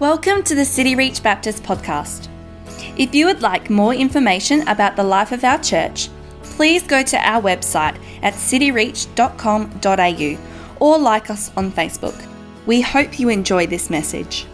Welcome 0.00 0.42
to 0.44 0.54
the 0.54 0.64
City 0.64 0.94
Reach 0.94 1.24
Baptist 1.24 1.64
podcast. 1.64 2.28
If 2.96 3.16
you 3.16 3.26
would 3.26 3.42
like 3.42 3.68
more 3.68 3.92
information 3.92 4.60
about 4.68 4.94
the 4.94 5.02
life 5.02 5.32
of 5.32 5.42
our 5.42 5.60
church, 5.60 6.08
please 6.44 6.84
go 6.84 7.02
to 7.02 7.16
our 7.16 7.42
website 7.42 7.98
at 8.22 8.34
cityreach.com.au 8.34 10.38
or 10.78 10.98
like 10.98 11.30
us 11.30 11.50
on 11.56 11.72
Facebook. 11.72 12.14
We 12.64 12.80
hope 12.80 13.18
you 13.18 13.28
enjoy 13.28 13.66
this 13.66 13.90
message. 13.90 14.46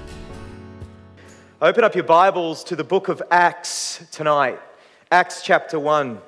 Open 1.60 1.84
up 1.84 1.94
your 1.94 2.04
Bibles 2.04 2.64
to 2.64 2.74
the 2.74 2.82
book 2.82 3.08
of 3.08 3.22
Acts 3.30 4.02
tonight, 4.12 4.58
Acts 5.12 5.42
chapter 5.42 5.78
1. 5.78 6.22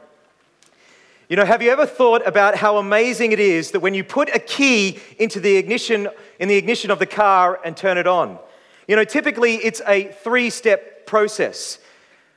You 1.30 1.36
know, 1.36 1.46
have 1.46 1.62
you 1.62 1.70
ever 1.70 1.86
thought 1.86 2.20
about 2.26 2.56
how 2.56 2.76
amazing 2.76 3.32
it 3.32 3.40
is 3.40 3.70
that 3.70 3.80
when 3.80 3.94
you 3.94 4.04
put 4.04 4.28
a 4.36 4.38
key 4.38 4.98
into 5.18 5.40
the 5.40 5.56
ignition 5.56 6.10
in 6.38 6.48
the 6.48 6.56
ignition 6.56 6.90
of 6.90 6.98
the 6.98 7.06
car 7.06 7.58
and 7.64 7.74
turn 7.74 7.96
it 7.96 8.06
on? 8.06 8.40
You 8.86 8.96
know, 8.96 9.04
typically 9.04 9.56
it's 9.56 9.82
a 9.86 10.04
three-step 10.04 11.06
process. 11.06 11.78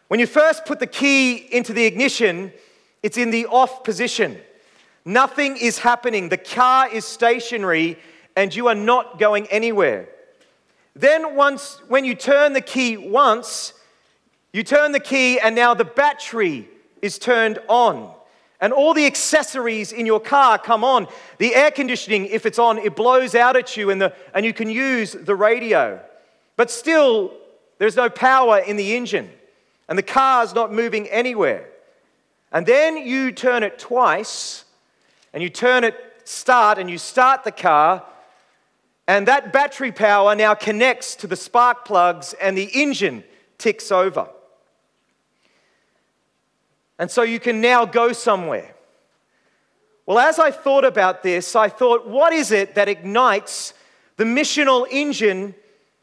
When 0.08 0.20
you 0.20 0.26
first 0.26 0.66
put 0.66 0.80
the 0.80 0.88
key 0.88 1.36
into 1.36 1.74
the 1.74 1.86
ignition, 1.86 2.52
it's 3.04 3.18
in 3.18 3.30
the 3.32 3.46
off 3.46 3.84
position. 3.84 4.40
Nothing 5.06 5.58
is 5.58 5.80
happening. 5.80 6.30
The 6.30 6.38
car 6.38 6.90
is 6.92 7.06
stationary 7.06 7.98
and 8.36 8.54
you 8.54 8.68
are 8.68 8.76
not 8.76 9.20
going 9.20 9.48
anywhere. 9.48 10.10
Then 10.96 11.36
once 11.36 11.80
when 11.88 12.06
you 12.06 12.16
turn 12.16 12.54
the 12.54 12.62
key 12.62 12.98
once, 12.98 13.74
you 14.52 14.64
turn 14.64 14.92
the 14.92 15.00
key 15.00 15.40
and 15.40 15.56
now 15.56 15.74
the 15.74 15.86
battery 15.86 16.68
is 17.02 17.20
turned 17.20 17.60
on 17.68 18.12
and 18.60 18.74
all 18.74 18.94
the 18.94 19.06
accessories 19.06 19.92
in 19.92 20.06
your 20.06 20.20
car 20.20 20.58
come 20.58 20.84
on. 20.84 21.08
The 21.38 21.56
air 21.56 21.72
conditioning, 21.72 22.26
if 22.26 22.46
it's 22.46 22.60
on, 22.60 22.78
it 22.78 22.96
blows 22.96 23.36
out 23.36 23.56
at 23.56 23.78
you 23.78 23.90
and, 23.92 24.02
the, 24.02 24.14
and 24.34 24.46
you 24.46 24.54
can 24.54 24.70
use 24.70 25.14
the 25.14 25.36
radio. 25.36 26.02
But 26.60 26.70
still, 26.70 27.32
there's 27.78 27.96
no 27.96 28.10
power 28.10 28.60
in 28.60 28.76
the 28.76 28.98
engine 28.98 29.30
and 29.88 29.98
the 29.98 30.04
car's 30.04 30.54
not 30.54 30.74
moving 30.74 31.08
anywhere. 31.08 31.70
And 32.52 32.66
then 32.66 32.98
you 32.98 33.32
turn 33.32 33.64
it 33.64 33.80
twice 33.80 34.66
and 35.32 35.42
you 35.42 35.50
turn 35.50 35.86
it 35.86 35.96
start 36.26 36.78
and 36.78 36.90
you 36.90 36.98
start 36.98 37.46
the 37.46 37.54
car 37.54 38.04
and 39.08 39.26
that 39.30 39.54
battery 39.54 39.94
power 39.94 40.36
now 40.36 40.54
connects 40.54 41.16
to 41.16 41.28
the 41.28 41.38
spark 41.38 41.86
plugs 41.86 42.36
and 42.42 42.58
the 42.58 42.70
engine 42.74 43.24
ticks 43.58 43.90
over. 43.90 44.28
And 46.98 47.10
so 47.10 47.22
you 47.22 47.40
can 47.40 47.62
now 47.62 47.86
go 47.86 48.12
somewhere. 48.12 48.76
Well, 50.06 50.20
as 50.20 50.40
I 50.40 50.52
thought 50.52 50.84
about 50.84 51.24
this, 51.24 51.56
I 51.56 51.70
thought, 51.70 52.06
what 52.06 52.34
is 52.34 52.52
it 52.52 52.76
that 52.76 52.90
ignites 52.90 53.74
the 54.18 54.26
missional 54.26 54.86
engine 54.92 55.56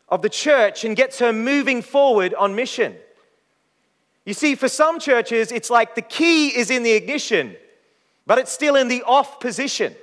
of 0.09 0.23
the 0.23 0.29
church 0.29 0.85
and 0.85 0.97
gets 0.97 1.19
her 1.19 1.33
moving 1.33 1.83
forward 1.83 2.35
on 2.35 2.55
mission? 2.55 2.97
You 4.25 4.35
see, 4.35 4.57
for 4.57 4.69
some 4.69 4.99
churches, 4.99 5.53
it's 5.53 5.71
like 5.71 5.95
the 5.95 6.03
key 6.03 6.49
is 6.49 6.71
in 6.71 6.83
the 6.83 6.93
ignition, 6.93 7.57
but 8.27 8.39
it's 8.39 8.51
still 8.51 8.75
in 8.75 8.89
the 8.89 9.03
off 9.05 9.41
position. 9.41 9.95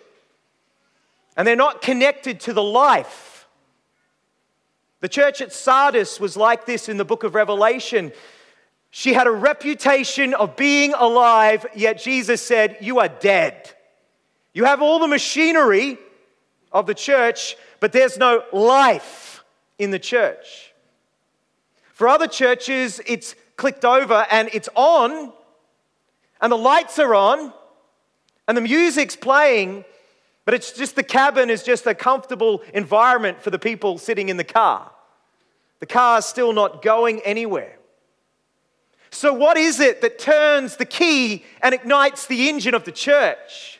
And 1.35 1.47
they're 1.47 1.55
not 1.55 1.81
connected 1.81 2.39
to 2.41 2.53
the 2.53 2.63
life. 2.63 3.47
The 5.01 5.09
church 5.09 5.41
at 5.41 5.51
Sardis 5.51 6.19
was 6.19 6.37
like 6.37 6.65
this 6.65 6.87
in 6.87 6.95
the 6.95 7.03
book 7.03 7.25
of 7.25 7.35
Revelation. 7.35 8.13
She 8.91 9.11
had 9.11 9.27
a 9.27 9.31
reputation 9.31 10.33
of 10.33 10.55
being 10.55 10.93
alive, 10.93 11.65
yet 11.75 11.99
Jesus 11.99 12.41
said, 12.41 12.77
You 12.79 12.99
are 12.99 13.09
dead. 13.09 13.71
You 14.53 14.63
have 14.65 14.81
all 14.81 14.99
the 14.99 15.07
machinery 15.07 15.97
of 16.71 16.85
the 16.85 16.93
church, 16.93 17.57
but 17.81 17.91
there's 17.91 18.17
no 18.17 18.43
life 18.53 19.22
in 19.77 19.91
the 19.91 19.99
church. 19.99 20.73
For 21.93 22.07
other 22.07 22.27
churches, 22.27 22.99
it's 23.05 23.35
clicked 23.55 23.85
over 23.85 24.25
and 24.31 24.49
it's 24.53 24.69
on, 24.75 25.31
and 26.41 26.51
the 26.51 26.57
lights 26.57 26.99
are 26.99 27.13
on, 27.13 27.53
and 28.47 28.57
the 28.57 28.61
music's 28.61 29.15
playing, 29.15 29.85
but 30.45 30.53
it's 30.53 30.71
just 30.71 30.95
the 30.95 31.03
cabin 31.03 31.49
is 31.49 31.63
just 31.63 31.85
a 31.87 31.95
comfortable 31.95 32.61
environment 32.73 33.41
for 33.41 33.49
the 33.49 33.59
people 33.59 33.97
sitting 33.97 34.29
in 34.29 34.37
the 34.37 34.43
car. 34.43 34.91
The 35.79 35.85
car's 35.85 36.25
still 36.25 36.53
not 36.53 36.81
going 36.81 37.21
anywhere. 37.21 37.77
So, 39.09 39.31
what 39.31 39.57
is 39.57 39.79
it 39.79 40.01
that 40.01 40.17
turns 40.17 40.77
the 40.77 40.85
key 40.85 41.45
and 41.61 41.73
ignites 41.73 42.25
the 42.25 42.49
engine 42.49 42.73
of 42.73 42.83
the 42.83 42.91
church? 42.91 43.79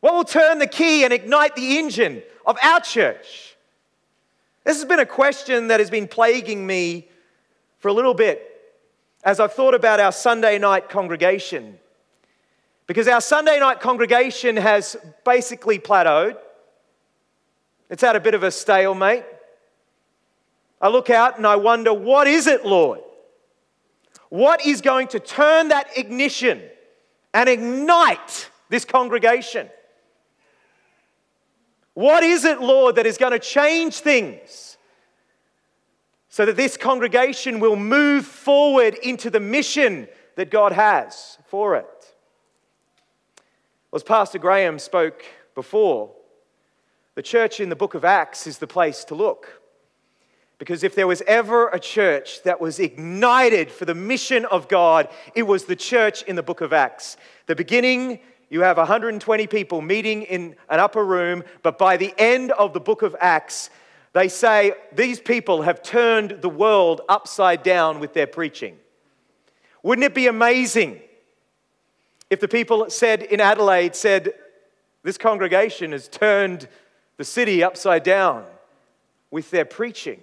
What 0.00 0.14
will 0.14 0.24
turn 0.24 0.58
the 0.58 0.66
key 0.66 1.04
and 1.04 1.12
ignite 1.12 1.54
the 1.54 1.78
engine 1.78 2.22
of 2.44 2.58
our 2.62 2.80
church? 2.80 3.51
This 4.64 4.76
has 4.76 4.84
been 4.84 5.00
a 5.00 5.06
question 5.06 5.68
that 5.68 5.80
has 5.80 5.90
been 5.90 6.06
plaguing 6.06 6.66
me 6.66 7.08
for 7.78 7.88
a 7.88 7.92
little 7.92 8.14
bit 8.14 8.48
as 9.24 9.40
I've 9.40 9.52
thought 9.52 9.74
about 9.74 10.00
our 10.00 10.12
Sunday 10.12 10.58
night 10.58 10.88
congregation. 10.88 11.78
Because 12.86 13.08
our 13.08 13.20
Sunday 13.20 13.58
night 13.58 13.80
congregation 13.80 14.56
has 14.56 14.96
basically 15.24 15.78
plateaued, 15.78 16.36
it's 17.88 18.02
at 18.02 18.16
a 18.16 18.20
bit 18.20 18.34
of 18.34 18.42
a 18.42 18.50
stalemate. 18.50 19.24
I 20.80 20.88
look 20.88 21.10
out 21.10 21.36
and 21.36 21.46
I 21.46 21.56
wonder, 21.56 21.92
what 21.94 22.26
is 22.26 22.46
it, 22.46 22.64
Lord? 22.64 23.00
What 24.28 24.64
is 24.66 24.80
going 24.80 25.08
to 25.08 25.20
turn 25.20 25.68
that 25.68 25.96
ignition 25.96 26.62
and 27.34 27.48
ignite 27.48 28.48
this 28.68 28.84
congregation? 28.84 29.68
What 31.94 32.22
is 32.22 32.44
it, 32.44 32.60
Lord, 32.60 32.96
that 32.96 33.06
is 33.06 33.18
going 33.18 33.32
to 33.32 33.38
change 33.38 33.96
things 33.96 34.76
so 36.28 36.46
that 36.46 36.56
this 36.56 36.76
congregation 36.76 37.60
will 37.60 37.76
move 37.76 38.24
forward 38.24 38.94
into 38.94 39.28
the 39.28 39.40
mission 39.40 40.08
that 40.36 40.50
God 40.50 40.72
has 40.72 41.38
for 41.46 41.76
it? 41.76 42.14
Well, 43.90 43.98
as 43.98 44.02
Pastor 44.02 44.38
Graham 44.38 44.78
spoke 44.78 45.24
before, 45.54 46.12
the 47.14 47.22
church 47.22 47.60
in 47.60 47.68
the 47.68 47.76
book 47.76 47.92
of 47.94 48.06
Acts 48.06 48.46
is 48.46 48.56
the 48.56 48.66
place 48.66 49.04
to 49.04 49.14
look. 49.14 49.60
Because 50.56 50.84
if 50.84 50.94
there 50.94 51.08
was 51.08 51.22
ever 51.26 51.68
a 51.68 51.80
church 51.80 52.42
that 52.44 52.60
was 52.60 52.78
ignited 52.78 53.70
for 53.70 53.84
the 53.84 53.94
mission 53.94 54.44
of 54.44 54.68
God, 54.68 55.08
it 55.34 55.42
was 55.42 55.64
the 55.64 55.76
church 55.76 56.22
in 56.22 56.36
the 56.36 56.42
book 56.42 56.60
of 56.60 56.72
Acts. 56.72 57.16
The 57.46 57.56
beginning, 57.56 58.20
you 58.52 58.60
have 58.60 58.76
120 58.76 59.46
people 59.48 59.80
meeting 59.80 60.22
in 60.22 60.54
an 60.68 60.78
upper 60.78 61.04
room, 61.04 61.42
but 61.62 61.76
by 61.76 61.96
the 61.96 62.14
end 62.16 62.52
of 62.52 62.72
the 62.72 62.78
book 62.78 63.02
of 63.02 63.16
Acts, 63.18 63.70
they 64.12 64.28
say 64.28 64.74
these 64.94 65.18
people 65.18 65.62
have 65.62 65.82
turned 65.82 66.42
the 66.42 66.48
world 66.48 67.00
upside 67.08 67.64
down 67.64 67.98
with 67.98 68.14
their 68.14 68.28
preaching. 68.28 68.76
Wouldn't 69.82 70.04
it 70.04 70.14
be 70.14 70.28
amazing 70.28 71.00
if 72.30 72.38
the 72.38 72.46
people 72.46 72.88
said 72.90 73.22
in 73.22 73.40
Adelaide 73.40 73.96
said, 73.96 74.34
This 75.02 75.18
congregation 75.18 75.90
has 75.90 76.06
turned 76.06 76.68
the 77.16 77.24
city 77.24 77.64
upside 77.64 78.04
down 78.04 78.44
with 79.32 79.50
their 79.50 79.64
preaching? 79.64 80.20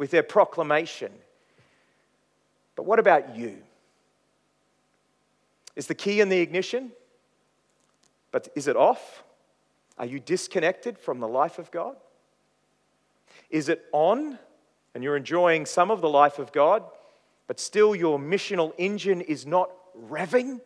with 0.00 0.10
their 0.10 0.22
proclamation. 0.22 1.12
But 2.74 2.86
what 2.86 2.98
about 2.98 3.36
you? 3.36 3.58
Is 5.76 5.88
the 5.88 5.94
key 5.94 6.22
in 6.22 6.30
the 6.30 6.40
ignition? 6.40 6.90
But 8.32 8.48
is 8.54 8.68
it 8.68 8.76
off? 8.76 9.24
Are 9.98 10.06
you 10.06 10.20
disconnected 10.20 10.98
from 10.98 11.20
the 11.20 11.28
life 11.28 11.58
of 11.58 11.70
God? 11.70 11.96
Is 13.50 13.68
it 13.68 13.84
on 13.92 14.38
and 14.94 15.04
you're 15.04 15.16
enjoying 15.16 15.66
some 15.66 15.90
of 15.90 16.00
the 16.00 16.08
life 16.08 16.38
of 16.38 16.52
God, 16.52 16.84
but 17.46 17.60
still 17.60 17.94
your 17.94 18.18
missional 18.18 18.72
engine 18.78 19.20
is 19.20 19.46
not 19.46 19.70
revving? 20.08 20.60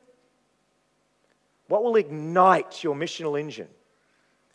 What 1.69 1.83
will 1.83 1.97
ignite 1.97 2.85
your 2.85 2.95
missional 2.95 3.39
engine 3.39 3.69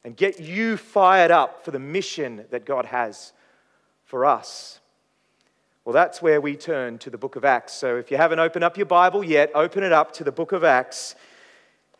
and 0.03 0.15
get 0.15 0.39
you 0.39 0.77
fired 0.77 1.31
up 1.31 1.65
for 1.65 1.71
the 1.71 1.79
mission 1.79 2.45
that 2.51 2.65
God 2.65 2.85
has 2.85 3.33
for 4.05 4.25
us? 4.25 4.79
Well, 5.83 5.93
that's 5.93 6.21
where 6.21 6.39
we 6.39 6.55
turn 6.55 6.99
to 6.99 7.09
the 7.09 7.17
book 7.17 7.35
of 7.35 7.43
Acts. 7.43 7.73
So 7.73 7.97
if 7.97 8.11
you 8.11 8.17
haven't 8.17 8.39
opened 8.39 8.63
up 8.63 8.77
your 8.77 8.85
Bible 8.85 9.23
yet, 9.23 9.49
open 9.55 9.83
it 9.83 9.91
up 9.91 10.13
to 10.13 10.23
the 10.23 10.31
book 10.31 10.51
of 10.51 10.63
Acts. 10.63 11.15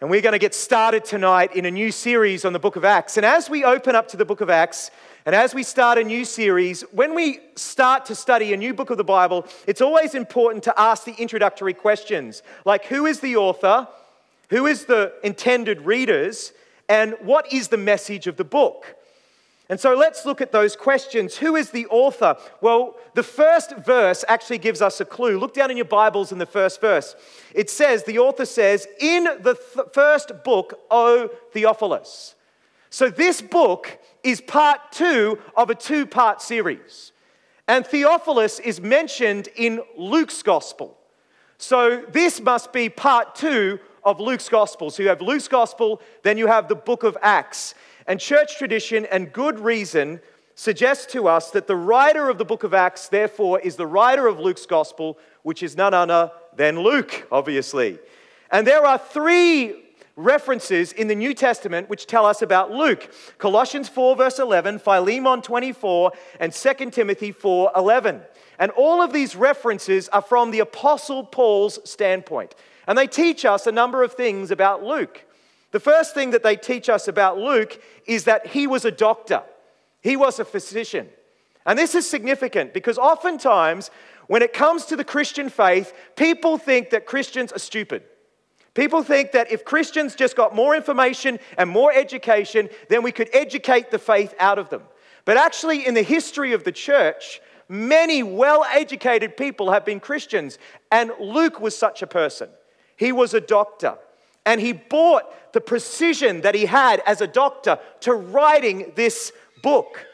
And 0.02 0.10
we're 0.10 0.22
going 0.22 0.32
to 0.32 0.40
get 0.40 0.56
started 0.56 1.04
tonight 1.04 1.58
in 1.58 1.66
a 1.66 1.72
new 1.72 1.92
series 1.92 2.46
on 2.46 2.54
the 2.54 2.60
book 2.60 2.78
of 2.78 2.86
Acts. 2.86 3.18
And 3.18 3.26
as 3.26 3.50
we 3.50 3.66
open 3.66 3.98
up 3.98 4.08
to 4.10 4.18
the 4.18 4.24
book 4.24 4.40
of 4.40 4.50
Acts, 4.50 4.92
and 5.26 5.36
as 5.36 5.54
we 5.54 5.62
start 5.62 5.98
a 5.98 6.04
new 6.06 6.24
series, 6.24 6.84
when 6.94 7.14
we 7.14 7.42
start 7.58 8.06
to 8.06 8.16
study 8.16 8.54
a 8.54 8.58
new 8.58 8.74
book 8.74 8.92
of 8.92 8.98
the 8.98 9.04
Bible, 9.04 9.46
it's 9.68 9.82
always 9.82 10.16
important 10.16 10.64
to 10.64 10.80
ask 10.80 11.04
the 11.04 11.16
introductory 11.16 11.74
questions 11.74 12.44
like 12.64 12.86
who 12.86 13.06
is 13.06 13.20
the 13.20 13.36
author, 13.36 13.90
who 14.50 14.68
is 14.68 14.86
the 14.86 15.12
intended 15.22 15.82
readers, 15.82 16.54
and 16.88 17.18
what 17.20 17.52
is 17.52 17.68
the 17.68 17.78
message 17.78 18.26
of 18.26 18.38
the 18.38 18.46
book? 18.46 18.96
And 19.70 19.80
so 19.80 19.94
let's 19.94 20.26
look 20.26 20.42
at 20.42 20.52
those 20.52 20.76
questions. 20.76 21.38
Who 21.38 21.56
is 21.56 21.70
the 21.70 21.86
author? 21.88 22.36
Well, 22.60 22.96
the 23.14 23.22
first 23.22 23.78
verse 23.78 24.26
actually 24.28 24.58
gives 24.58 24.82
us 24.82 25.00
a 25.00 25.06
clue. 25.06 25.38
Look 25.38 25.54
down 25.54 25.70
in 25.70 25.78
your 25.78 25.86
Bibles 25.86 26.32
in 26.32 26.40
the 26.40 26.48
first 26.48 26.82
verse. 26.82 27.16
It 27.54 27.70
says, 27.70 28.04
the 28.04 28.18
author 28.18 28.46
says, 28.46 28.88
in 29.00 29.26
the 29.26 29.54
th- 29.54 29.88
first 29.94 30.44
book, 30.44 30.80
O 30.90 31.30
Theophilus. 31.54 32.34
So 32.90 33.12
this 33.12 33.42
book 33.44 34.00
is 34.24 34.42
part 34.42 34.92
two 34.92 35.38
of 35.56 35.70
a 35.70 35.76
two 35.76 36.08
part 36.08 36.42
series. 36.42 37.12
And 37.68 37.86
Theophilus 37.86 38.60
is 38.60 38.82
mentioned 38.82 39.50
in 39.56 39.82
Luke's 39.96 40.42
gospel. 40.42 40.98
So 41.60 42.04
this 42.10 42.42
must 42.42 42.74
be 42.74 42.90
part 42.90 43.36
two 43.36 43.80
of 44.04 44.20
Luke's 44.20 44.50
gospel. 44.50 44.90
So 44.90 45.04
you 45.04 45.10
have 45.10 45.22
Luke's 45.22 45.48
gospel, 45.48 46.02
then 46.24 46.40
you 46.40 46.48
have 46.48 46.68
the 46.68 46.76
book 46.76 47.04
of 47.04 47.16
Acts. 47.22 47.76
And 48.08 48.20
church 48.20 48.58
tradition 48.58 49.06
and 49.06 49.32
good 49.32 49.60
reason 49.60 50.22
suggests 50.56 51.06
to 51.14 51.28
us 51.28 51.52
that 51.52 51.68
the 51.68 51.76
writer 51.76 52.30
of 52.30 52.38
the 52.38 52.46
book 52.46 52.64
of 52.64 52.74
Acts, 52.74 53.08
therefore, 53.08 53.60
is 53.60 53.76
the 53.76 53.88
writer 53.88 54.28
of 54.28 54.40
Luke's 54.40 54.66
gospel, 54.66 55.18
which 55.44 55.64
is 55.64 55.78
none 55.78 55.94
other 55.94 56.32
than 56.56 56.80
Luke, 56.80 57.28
obviously. 57.32 57.98
And 58.52 58.68
there 58.68 58.86
are 58.86 58.98
three 58.98 59.86
references 60.20 60.92
in 60.92 61.08
the 61.08 61.16
New 61.16 61.34
Testament 61.34 61.90
which 61.90 62.06
tell 62.06 62.26
us 62.26 62.42
about 62.42 62.72
Luke 62.72 63.10
Colossians 63.38 63.88
4, 63.88 64.18
verse 64.18 64.38
11, 64.38 64.80
Philemon 64.80 65.42
24, 65.42 66.12
and 66.42 66.52
2 66.52 66.92
Timothy 66.92 67.32
4, 67.32 67.72
11. 67.76 68.22
And 68.60 68.72
all 68.72 69.02
of 69.02 69.14
these 69.14 69.36
references 69.36 70.10
are 70.10 70.22
from 70.22 70.52
the 70.52 70.60
Apostle 70.60 71.24
Paul's 71.24 71.80
standpoint. 71.90 72.54
And 72.86 72.98
they 72.98 73.08
teach 73.08 73.46
us 73.46 73.66
a 73.66 73.72
number 73.72 74.04
of 74.04 74.14
things 74.14 74.52
about 74.52 74.84
Luke. 74.84 75.24
The 75.72 75.80
first 75.80 76.14
thing 76.14 76.32
that 76.32 76.44
they 76.44 76.56
teach 76.56 76.90
us 76.90 77.08
about 77.08 77.38
Luke 77.38 77.82
is 78.06 78.24
that 78.24 78.48
he 78.48 78.68
was 78.68 78.86
a 78.86 78.92
doctor, 78.92 79.44
he 80.02 80.16
was 80.16 80.40
a 80.40 80.46
physician. 80.46 81.10
And 81.66 81.78
this 81.78 81.94
is 81.94 82.10
significant 82.10 82.74
because 82.74 82.98
oftentimes, 82.98 83.92
when 84.28 84.42
it 84.42 84.54
comes 84.54 84.86
to 84.86 84.96
the 84.96 85.04
Christian 85.04 85.50
faith, 85.50 85.94
people 86.16 86.58
think 86.58 86.90
that 86.92 87.06
Christians 87.06 87.52
are 87.52 87.60
stupid. 87.60 88.04
People 88.74 89.04
think 89.04 89.34
that 89.34 89.52
if 89.52 89.66
Christians 89.66 90.16
just 90.16 90.36
got 90.36 90.56
more 90.56 90.76
information 90.76 91.38
and 91.58 91.70
more 91.70 91.92
education, 91.94 92.70
then 92.88 93.04
we 93.04 93.12
could 93.12 93.30
educate 93.34 93.92
the 93.92 94.00
faith 94.00 94.34
out 94.40 94.58
of 94.58 94.70
them. 94.70 94.84
But 95.26 95.38
actually, 95.38 95.86
in 95.86 95.94
the 95.96 96.02
history 96.02 96.54
of 96.54 96.64
the 96.64 96.72
church, 96.72 97.42
many 97.68 98.24
well 98.24 98.64
educated 98.64 99.38
people 99.38 99.72
have 99.72 99.86
been 99.86 100.00
Christians, 100.00 100.58
and 100.92 101.12
Luke 101.20 101.60
was 101.60 101.78
such 101.78 102.02
a 102.02 102.08
person. 102.08 102.50
He 102.96 103.12
was 103.12 103.34
a 103.34 103.42
doctor. 103.42 103.98
And 104.50 104.60
he 104.60 104.74
brought 104.74 105.54
the 105.54 105.62
precision 105.62 106.42
that 106.42 106.56
he 106.56 106.66
had 106.66 107.04
as 107.06 107.22
a 107.22 107.28
doctor 107.28 107.78
to 108.00 108.16
writing 108.16 108.94
this 108.96 109.32
book. 109.62 110.08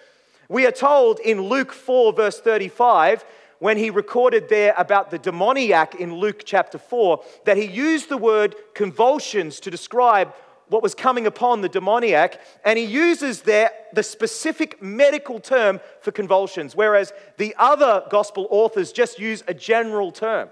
We 0.49 0.67
are 0.67 0.73
told 0.73 1.21
in 1.21 1.43
Luke 1.43 1.71
4, 1.71 2.11
verse 2.11 2.41
35, 2.41 3.23
when 3.59 3.77
he 3.77 3.89
recorded 3.89 4.49
there 4.49 4.73
about 4.77 5.09
the 5.09 5.17
demoniac 5.17 5.95
in 5.95 6.15
Luke 6.15 6.41
chapter 6.43 6.77
4, 6.77 7.23
that 7.45 7.55
he 7.55 7.63
used 7.63 8.09
the 8.09 8.17
word 8.17 8.55
convulsions 8.73 9.61
to 9.61 9.71
describe 9.71 10.33
what 10.67 10.83
was 10.83 10.93
coming 10.93 11.25
upon 11.27 11.61
the 11.61 11.69
demoniac, 11.69 12.41
and 12.65 12.77
he 12.77 12.83
uses 12.83 13.43
there 13.43 13.71
the 13.93 14.03
specific 14.03 14.81
medical 14.83 15.39
term 15.39 15.79
for 16.01 16.11
convulsions, 16.11 16.75
whereas 16.75 17.13
the 17.37 17.55
other 17.57 18.03
gospel 18.09 18.47
authors 18.49 18.91
just 18.91 19.17
use 19.17 19.45
a 19.47 19.53
general 19.53 20.11
term. 20.11 20.49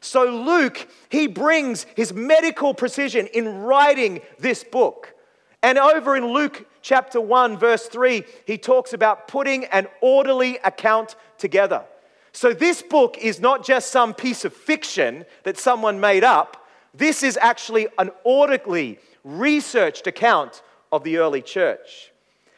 So 0.00 0.24
Luke, 0.24 0.88
he 1.08 1.26
brings 1.26 1.84
his 1.96 2.12
medical 2.12 2.74
precision 2.74 3.26
in 3.28 3.62
writing 3.62 4.20
this 4.38 4.64
book. 4.64 5.14
And 5.62 5.78
over 5.78 6.16
in 6.16 6.26
Luke 6.26 6.66
chapter 6.82 7.20
1, 7.20 7.58
verse 7.58 7.86
3, 7.86 8.24
he 8.46 8.58
talks 8.58 8.92
about 8.92 9.28
putting 9.28 9.64
an 9.66 9.88
orderly 10.00 10.58
account 10.64 11.16
together. 11.36 11.84
So 12.32 12.52
this 12.52 12.82
book 12.82 13.18
is 13.18 13.40
not 13.40 13.64
just 13.64 13.90
some 13.90 14.14
piece 14.14 14.44
of 14.44 14.52
fiction 14.52 15.24
that 15.42 15.58
someone 15.58 15.98
made 15.98 16.22
up. 16.22 16.68
This 16.94 17.22
is 17.22 17.36
actually 17.40 17.88
an 17.98 18.10
orderly, 18.22 18.98
researched 19.24 20.06
account 20.06 20.62
of 20.92 21.02
the 21.02 21.18
early 21.18 21.42
church. 21.42 22.12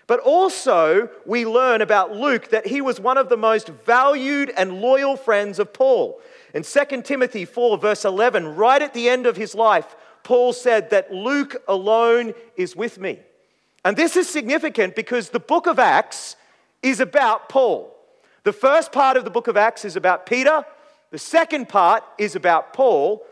But 0.06 0.20
also, 0.20 1.08
we 1.24 1.46
learn 1.46 1.82
about 1.82 2.14
Luke 2.14 2.50
that 2.50 2.66
he 2.66 2.80
was 2.80 2.98
one 2.98 3.16
of 3.16 3.28
the 3.28 3.36
most 3.36 3.68
valued 3.68 4.52
and 4.56 4.80
loyal 4.80 5.16
friends 5.16 5.58
of 5.58 5.72
Paul. 5.72 6.20
In 6.54 6.62
2 6.62 7.02
Timothy 7.02 7.44
4, 7.44 7.78
verse 7.78 8.04
11, 8.04 8.56
right 8.56 8.82
at 8.82 8.94
the 8.94 9.08
end 9.08 9.26
of 9.26 9.36
his 9.36 9.54
life, 9.54 9.94
Paul 10.22 10.52
said 10.52 10.90
that 10.90 11.12
Luke 11.12 11.56
alone 11.68 12.34
is 12.56 12.76
with 12.76 12.98
me. 12.98 13.20
And 13.84 13.96
this 13.96 14.16
is 14.16 14.28
significant 14.28 14.94
because 14.94 15.30
the 15.30 15.40
book 15.40 15.66
of 15.66 15.78
Acts 15.78 16.36
is 16.82 17.00
about 17.00 17.48
Paul. 17.48 17.96
The 18.44 18.52
first 18.52 18.92
part 18.92 19.16
of 19.16 19.24
the 19.24 19.30
book 19.30 19.48
of 19.48 19.56
Acts 19.56 19.84
is 19.84 19.96
about 19.96 20.26
Peter, 20.26 20.64
the 21.10 21.18
second 21.18 21.68
part 21.68 22.04
is 22.18 22.36
about 22.36 22.72
Paul. 22.72 23.24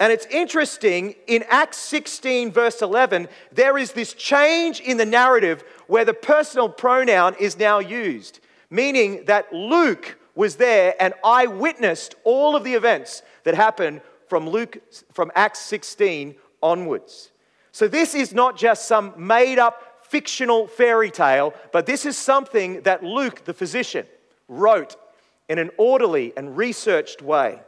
And 0.00 0.12
it's 0.12 0.26
interesting, 0.26 1.16
in 1.26 1.44
Acts 1.48 1.78
16, 1.78 2.52
verse 2.52 2.82
11, 2.82 3.28
there 3.50 3.76
is 3.76 3.92
this 3.92 4.14
change 4.14 4.80
in 4.80 4.96
the 4.96 5.04
narrative 5.04 5.64
where 5.88 6.04
the 6.04 6.14
personal 6.14 6.68
pronoun 6.68 7.34
is 7.40 7.58
now 7.58 7.80
used, 7.80 8.38
meaning 8.70 9.24
that 9.24 9.52
Luke 9.52 10.16
was 10.38 10.54
there 10.54 10.94
and 11.00 11.14
I 11.24 11.48
witnessed 11.48 12.14
all 12.22 12.54
of 12.54 12.62
the 12.62 12.74
events 12.74 13.22
that 13.42 13.56
happened 13.56 14.02
from 14.28 14.48
Luke 14.48 14.78
from 15.12 15.32
Acts 15.34 15.58
16 15.58 16.36
onwards. 16.62 17.32
So 17.72 17.88
this 17.88 18.14
is 18.14 18.32
not 18.32 18.56
just 18.56 18.86
some 18.86 19.14
made 19.16 19.58
up 19.58 20.06
fictional 20.06 20.68
fairy 20.68 21.10
tale, 21.10 21.54
but 21.72 21.86
this 21.86 22.06
is 22.06 22.16
something 22.16 22.82
that 22.82 23.02
Luke 23.02 23.46
the 23.46 23.52
physician 23.52 24.06
wrote 24.46 24.94
in 25.48 25.58
an 25.58 25.70
orderly 25.76 26.32
and 26.36 26.56
researched 26.56 27.20
way. 27.20 27.58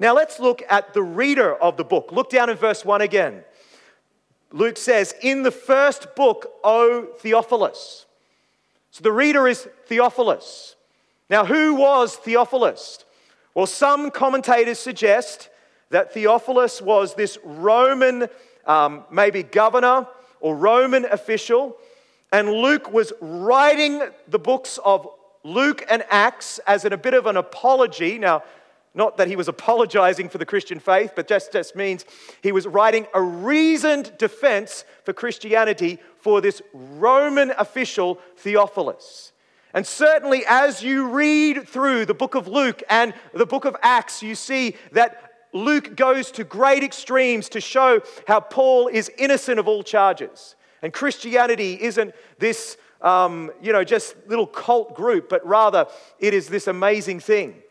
Now 0.00 0.16
let's 0.16 0.40
look 0.40 0.64
at 0.68 0.94
the 0.94 1.02
reader 1.04 1.54
of 1.54 1.76
the 1.76 1.84
book. 1.84 2.10
Look 2.10 2.28
down 2.28 2.50
in 2.50 2.56
verse 2.56 2.84
1 2.84 3.02
again. 3.02 3.44
Luke 4.50 4.78
says, 4.78 5.14
In 5.22 5.44
the 5.44 5.52
first 5.52 6.16
book, 6.16 6.50
O 6.64 7.06
Theophilus. 7.20 8.06
So 8.90 9.02
the 9.04 9.12
reader 9.12 9.46
is 9.46 9.68
Theophilus. 9.86 10.74
Now, 11.30 11.44
who 11.44 11.74
was 11.74 12.16
Theophilus? 12.16 13.04
Well, 13.54 13.66
some 13.66 14.10
commentators 14.10 14.78
suggest 14.78 15.50
that 15.90 16.12
Theophilus 16.12 16.80
was 16.80 17.14
this 17.14 17.38
Roman, 17.44 18.28
um, 18.66 19.04
maybe 19.10 19.42
governor 19.42 20.06
or 20.40 20.56
Roman 20.56 21.04
official, 21.04 21.76
and 22.32 22.50
Luke 22.50 22.92
was 22.92 23.12
writing 23.20 24.02
the 24.28 24.38
books 24.38 24.78
of 24.84 25.08
Luke 25.44 25.84
and 25.90 26.04
Acts 26.10 26.60
as 26.66 26.84
in 26.84 26.92
a 26.92 26.98
bit 26.98 27.14
of 27.14 27.26
an 27.26 27.36
apology. 27.36 28.18
Now, 28.18 28.42
not 28.94 29.16
that 29.18 29.28
he 29.28 29.36
was 29.36 29.48
apologizing 29.48 30.28
for 30.28 30.38
the 30.38 30.46
Christian 30.46 30.78
faith, 30.80 31.12
but 31.14 31.28
just, 31.28 31.52
just 31.52 31.76
means 31.76 32.04
he 32.42 32.52
was 32.52 32.66
writing 32.66 33.06
a 33.14 33.22
reasoned 33.22 34.12
defense 34.18 34.84
for 35.04 35.12
Christianity 35.12 35.98
for 36.18 36.40
this 36.40 36.60
Roman 36.72 37.52
official, 37.58 38.18
Theophilus. 38.36 39.32
And 39.74 39.86
certainly, 39.86 40.44
as 40.46 40.82
you 40.82 41.08
read 41.08 41.68
through 41.68 42.06
the 42.06 42.14
book 42.14 42.34
of 42.34 42.48
Luke 42.48 42.82
and 42.88 43.12
the 43.34 43.46
book 43.46 43.64
of 43.64 43.76
Acts, 43.82 44.22
you 44.22 44.34
see 44.34 44.76
that 44.92 45.28
Luke 45.52 45.96
goes 45.96 46.30
to 46.32 46.44
great 46.44 46.82
extremes 46.82 47.48
to 47.50 47.60
show 47.60 48.00
how 48.26 48.40
Paul 48.40 48.88
is 48.88 49.10
innocent 49.18 49.58
of 49.58 49.68
all 49.68 49.82
charges. 49.82 50.56
And 50.82 50.92
Christianity 50.92 51.78
isn't 51.80 52.14
this, 52.38 52.76
um, 53.02 53.50
you 53.60 53.72
know, 53.72 53.84
just 53.84 54.14
little 54.26 54.46
cult 54.46 54.94
group, 54.94 55.28
but 55.28 55.46
rather 55.46 55.86
it 56.18 56.34
is 56.34 56.48
this 56.48 56.66
amazing 56.66 57.20
thing. 57.20 57.62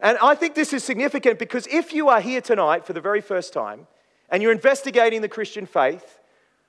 And 0.00 0.18
I 0.18 0.34
think 0.34 0.54
this 0.54 0.72
is 0.72 0.84
significant 0.84 1.38
because 1.38 1.66
if 1.68 1.92
you 1.92 2.08
are 2.08 2.20
here 2.20 2.40
tonight 2.40 2.84
for 2.84 2.92
the 2.92 3.00
very 3.00 3.20
first 3.20 3.52
time 3.52 3.86
and 4.28 4.42
you're 4.42 4.52
investigating 4.52 5.22
the 5.22 5.28
Christian 5.28 5.64
faith, 5.64 6.18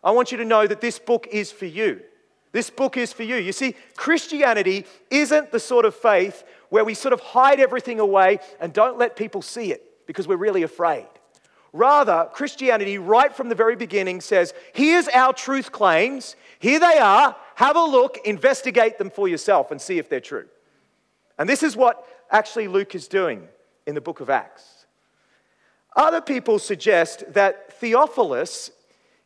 I 0.03 0.11
want 0.11 0.31
you 0.31 0.37
to 0.37 0.45
know 0.45 0.65
that 0.65 0.81
this 0.81 0.99
book 0.99 1.27
is 1.31 1.51
for 1.51 1.65
you. 1.65 2.01
This 2.51 2.69
book 2.69 2.97
is 2.97 3.13
for 3.13 3.23
you. 3.23 3.35
You 3.35 3.51
see, 3.51 3.75
Christianity 3.95 4.85
isn't 5.09 5.51
the 5.51 5.59
sort 5.59 5.85
of 5.85 5.95
faith 5.95 6.43
where 6.69 6.85
we 6.85 6.93
sort 6.93 7.13
of 7.13 7.19
hide 7.19 7.59
everything 7.59 7.99
away 7.99 8.39
and 8.59 8.73
don't 8.73 8.97
let 8.97 9.15
people 9.15 9.41
see 9.41 9.71
it 9.71 9.83
because 10.07 10.27
we're 10.27 10.37
really 10.37 10.63
afraid. 10.63 11.07
Rather, 11.73 12.29
Christianity, 12.33 12.97
right 12.97 13.35
from 13.35 13.49
the 13.49 13.55
very 13.55 13.75
beginning, 13.75 14.21
says 14.21 14.53
here's 14.73 15.07
our 15.09 15.33
truth 15.33 15.71
claims, 15.71 16.35
here 16.59 16.79
they 16.79 16.97
are, 16.97 17.35
have 17.55 17.75
a 17.75 17.83
look, 17.83 18.17
investigate 18.25 18.97
them 18.97 19.09
for 19.09 19.27
yourself, 19.27 19.69
and 19.69 19.79
see 19.81 19.99
if 19.99 20.09
they're 20.09 20.19
true. 20.19 20.47
And 21.37 21.47
this 21.47 21.63
is 21.63 21.75
what 21.75 22.07
actually 22.31 22.67
Luke 22.67 22.95
is 22.95 23.07
doing 23.07 23.47
in 23.85 23.95
the 23.95 24.01
book 24.01 24.21
of 24.21 24.29
Acts. 24.29 24.85
Other 25.95 26.21
people 26.21 26.59
suggest 26.59 27.23
that 27.33 27.73
Theophilus, 27.73 28.71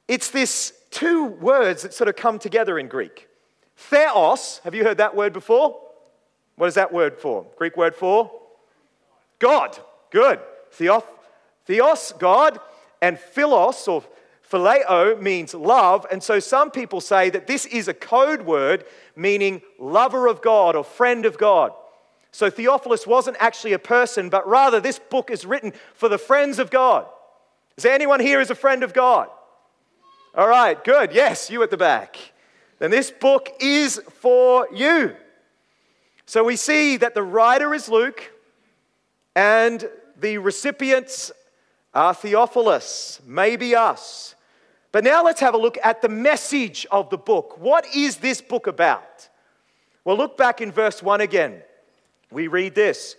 it's 0.07 0.29
this 0.29 0.73
two 0.91 1.25
words 1.25 1.83
that 1.83 1.93
sort 1.93 2.07
of 2.07 2.15
come 2.15 2.37
together 2.37 2.77
in 2.77 2.87
Greek. 2.87 3.27
Theos, 3.75 4.61
have 4.63 4.75
you 4.75 4.83
heard 4.83 4.97
that 4.97 5.15
word 5.15 5.33
before? 5.33 5.79
What 6.55 6.67
is 6.67 6.75
that 6.75 6.93
word 6.93 7.17
for? 7.17 7.47
Greek 7.57 7.75
word 7.75 7.95
for? 7.95 8.31
God. 9.39 9.77
Good. 10.11 10.39
Theos, 10.71 11.03
theos 11.65 12.13
God, 12.19 12.59
and 13.01 13.17
philos 13.17 13.87
or 13.87 14.03
phileo 14.49 15.19
means 15.19 15.53
love. 15.53 16.05
And 16.11 16.21
so 16.21 16.39
some 16.39 16.69
people 16.69 17.01
say 17.01 17.29
that 17.29 17.47
this 17.47 17.65
is 17.65 17.87
a 17.87 17.93
code 17.93 18.43
word 18.43 18.85
meaning 19.15 19.61
lover 19.79 20.27
of 20.27 20.41
God 20.41 20.75
or 20.75 20.83
friend 20.83 21.25
of 21.25 21.37
God. 21.37 21.71
So 22.31 22.49
Theophilus 22.49 23.05
wasn't 23.05 23.37
actually 23.39 23.73
a 23.73 23.79
person, 23.79 24.29
but 24.29 24.47
rather 24.47 24.79
this 24.79 24.99
book 24.99 25.29
is 25.29 25.45
written 25.45 25.73
for 25.93 26.07
the 26.07 26.17
friends 26.17 26.59
of 26.59 26.69
God. 26.69 27.05
Is 27.75 27.83
there 27.83 27.93
anyone 27.93 28.19
here 28.19 28.39
who's 28.39 28.49
a 28.49 28.55
friend 28.55 28.83
of 28.83 28.93
God? 28.93 29.27
All 30.33 30.47
right, 30.47 30.81
good. 30.81 31.11
Yes, 31.11 31.49
you 31.49 31.61
at 31.61 31.71
the 31.71 31.77
back. 31.77 32.17
Then 32.79 32.89
this 32.89 33.11
book 33.11 33.49
is 33.59 34.01
for 34.19 34.65
you. 34.73 35.13
So 36.25 36.45
we 36.45 36.55
see 36.55 36.95
that 36.97 37.13
the 37.15 37.21
writer 37.21 37.73
is 37.73 37.89
Luke 37.89 38.31
and 39.35 39.89
the 40.17 40.37
recipients 40.37 41.33
are 41.93 42.13
Theophilus, 42.13 43.19
maybe 43.25 43.75
us. 43.75 44.35
But 44.93 45.03
now 45.03 45.21
let's 45.25 45.41
have 45.41 45.53
a 45.53 45.57
look 45.57 45.77
at 45.83 46.01
the 46.01 46.07
message 46.07 46.87
of 46.91 47.09
the 47.09 47.17
book. 47.17 47.57
What 47.59 47.85
is 47.93 48.17
this 48.17 48.39
book 48.39 48.67
about? 48.67 49.27
Well, 50.05 50.15
look 50.15 50.37
back 50.37 50.61
in 50.61 50.71
verse 50.71 51.03
1 51.03 51.19
again. 51.19 51.61
We 52.31 52.47
read 52.47 52.73
this 52.73 53.17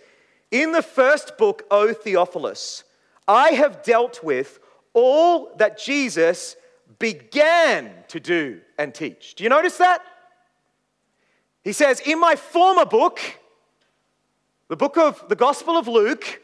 In 0.49 0.71
the 0.71 0.81
first 0.81 1.37
book, 1.37 1.63
O 1.69 1.93
Theophilus, 1.93 2.83
I 3.27 3.49
have 3.51 3.83
dealt 3.83 4.23
with 4.23 4.59
all 4.95 5.51
that 5.57 5.77
Jesus 5.77 6.55
began 6.99 7.91
to 8.09 8.19
do 8.19 8.61
and 8.77 8.93
teach. 8.93 9.35
Do 9.35 9.43
you 9.43 9.49
notice 9.49 9.77
that? 9.77 10.01
He 11.63 11.73
says, 11.73 11.99
In 12.01 12.19
my 12.19 12.35
former 12.35 12.85
book, 12.85 13.19
the 14.67 14.75
book 14.75 14.97
of 14.97 15.23
the 15.29 15.35
Gospel 15.35 15.77
of 15.77 15.87
Luke, 15.87 16.41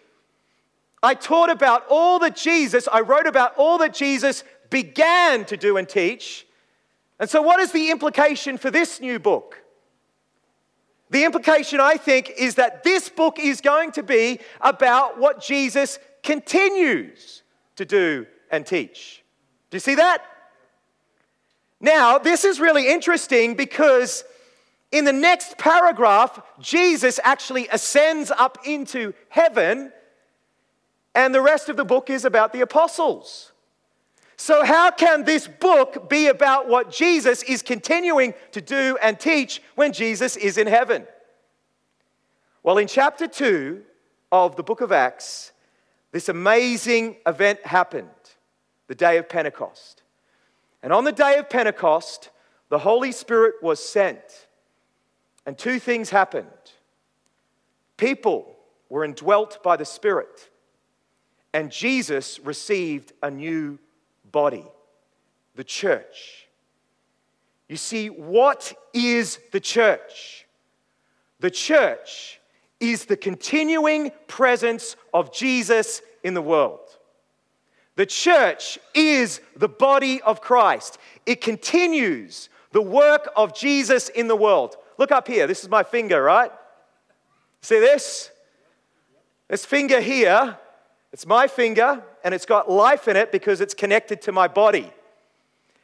I 1.02 1.14
taught 1.14 1.50
about 1.50 1.86
all 1.90 2.20
that 2.20 2.36
Jesus, 2.36 2.88
I 2.92 3.02
wrote 3.02 3.28
about 3.28 3.54
all 3.58 3.78
that 3.80 3.94
Jesus 3.94 4.44
began 4.70 5.46
to 5.46 5.58
do 5.58 5.78
and 5.78 5.88
teach. 5.88 6.46
And 7.20 7.30
so, 7.30 7.42
what 7.42 7.60
is 7.60 7.72
the 7.72 7.92
implication 7.92 8.58
for 8.58 8.72
this 8.72 9.00
new 9.00 9.20
book? 9.20 9.62
The 11.10 11.24
implication, 11.26 11.80
I 11.80 11.98
think, 11.98 12.32
is 12.38 12.56
that 12.56 12.84
this 12.84 13.10
book 13.10 13.40
is 13.40 13.62
going 13.62 13.92
to 13.94 14.04
be 14.04 14.40
about 14.62 15.20
what 15.20 15.42
Jesus 15.42 15.98
continues 16.22 17.42
to 17.78 17.86
do 17.86 18.28
and 18.52 18.66
teach. 18.66 19.24
Do 19.72 19.76
you 19.76 19.80
see 19.80 19.96
that? 19.96 20.24
Now, 21.82 22.18
this 22.18 22.44
is 22.44 22.60
really 22.60 22.88
interesting 22.88 23.56
because 23.56 24.24
in 24.92 25.06
the 25.06 25.14
next 25.14 25.58
paragraph, 25.58 26.42
Jesus 26.60 27.20
actually 27.24 27.68
ascends 27.68 28.32
up 28.32 28.58
into 28.66 29.14
heaven, 29.30 29.92
and 31.14 31.34
the 31.34 31.42
rest 31.42 31.70
of 31.70 31.78
the 31.78 31.86
book 31.86 32.10
is 32.10 32.26
about 32.26 32.54
the 32.54 32.62
apostles. 32.62 33.52
So, 34.36 34.64
how 34.64 34.90
can 34.92 35.26
this 35.26 35.48
book 35.48 36.10
be 36.10 36.28
about 36.28 36.68
what 36.68 36.92
Jesus 36.92 37.44
is 37.44 37.62
continuing 37.62 38.34
to 38.52 38.62
do 38.62 38.98
and 39.02 39.20
teach 39.20 39.62
when 39.76 39.94
Jesus 39.94 40.38
is 40.38 40.58
in 40.58 40.66
heaven? 40.66 41.06
Well, 42.64 42.78
in 42.78 42.88
chapter 42.88 43.28
2 43.28 43.82
of 44.32 44.56
the 44.56 44.64
book 44.64 44.82
of 44.82 44.92
Acts, 44.92 45.52
this 46.12 46.30
amazing 46.30 47.18
event 47.28 47.66
happened 47.66 48.10
the 48.88 48.96
day 48.96 49.18
of 49.18 49.30
Pentecost. 49.30 49.99
And 50.82 50.94
on 50.94 51.04
the 51.04 51.12
day 51.12 51.38
of 51.38 51.50
Pentecost, 51.50 52.30
the 52.70 52.80
Holy 52.80 53.12
Spirit 53.12 53.56
was 53.62 53.84
sent. 53.84 54.48
And 55.46 55.58
two 55.58 55.80
things 55.80 56.10
happened 56.10 56.48
people 57.98 58.56
were 58.88 59.04
indwelt 59.04 59.62
by 59.62 59.76
the 59.76 59.86
Spirit, 59.86 60.50
and 61.54 61.72
Jesus 61.72 62.40
received 62.40 63.12
a 63.22 63.30
new 63.30 63.78
body, 64.32 64.66
the 65.56 65.64
church. 65.64 66.48
You 67.68 67.78
see, 67.78 68.08
what 68.08 68.74
is 68.94 69.40
the 69.52 69.60
church? 69.60 70.48
The 71.40 71.52
church 71.52 72.40
is 72.80 73.06
the 73.06 73.18
continuing 73.18 74.12
presence 74.28 74.96
of 75.14 75.34
Jesus 75.34 76.02
in 76.24 76.34
the 76.34 76.42
world. 76.42 76.89
The 78.00 78.06
church 78.06 78.80
is 78.94 79.42
the 79.58 79.68
body 79.68 80.22
of 80.22 80.40
Christ. 80.40 80.98
It 81.26 81.42
continues 81.42 82.48
the 82.72 82.82
work 82.82 83.30
of 83.36 83.54
Jesus 83.54 84.08
in 84.08 84.30
the 84.30 84.38
world. 84.38 84.78
Look 84.98 85.12
up 85.12 85.28
here. 85.28 85.48
This 85.48 85.64
is 85.64 85.70
my 85.70 85.84
finger, 85.84 86.24
right? 86.24 86.50
See 87.60 87.78
this? 87.78 88.32
This 89.50 89.66
finger 89.66 90.00
here, 90.00 90.58
it's 91.12 91.26
my 91.26 91.50
finger, 91.50 92.02
and 92.24 92.34
it's 92.34 92.46
got 92.46 92.72
life 92.72 93.10
in 93.10 93.18
it 93.18 93.34
because 93.34 93.60
it's 93.60 93.74
connected 93.74 94.22
to 94.22 94.32
my 94.32 94.48
body. 94.48 94.94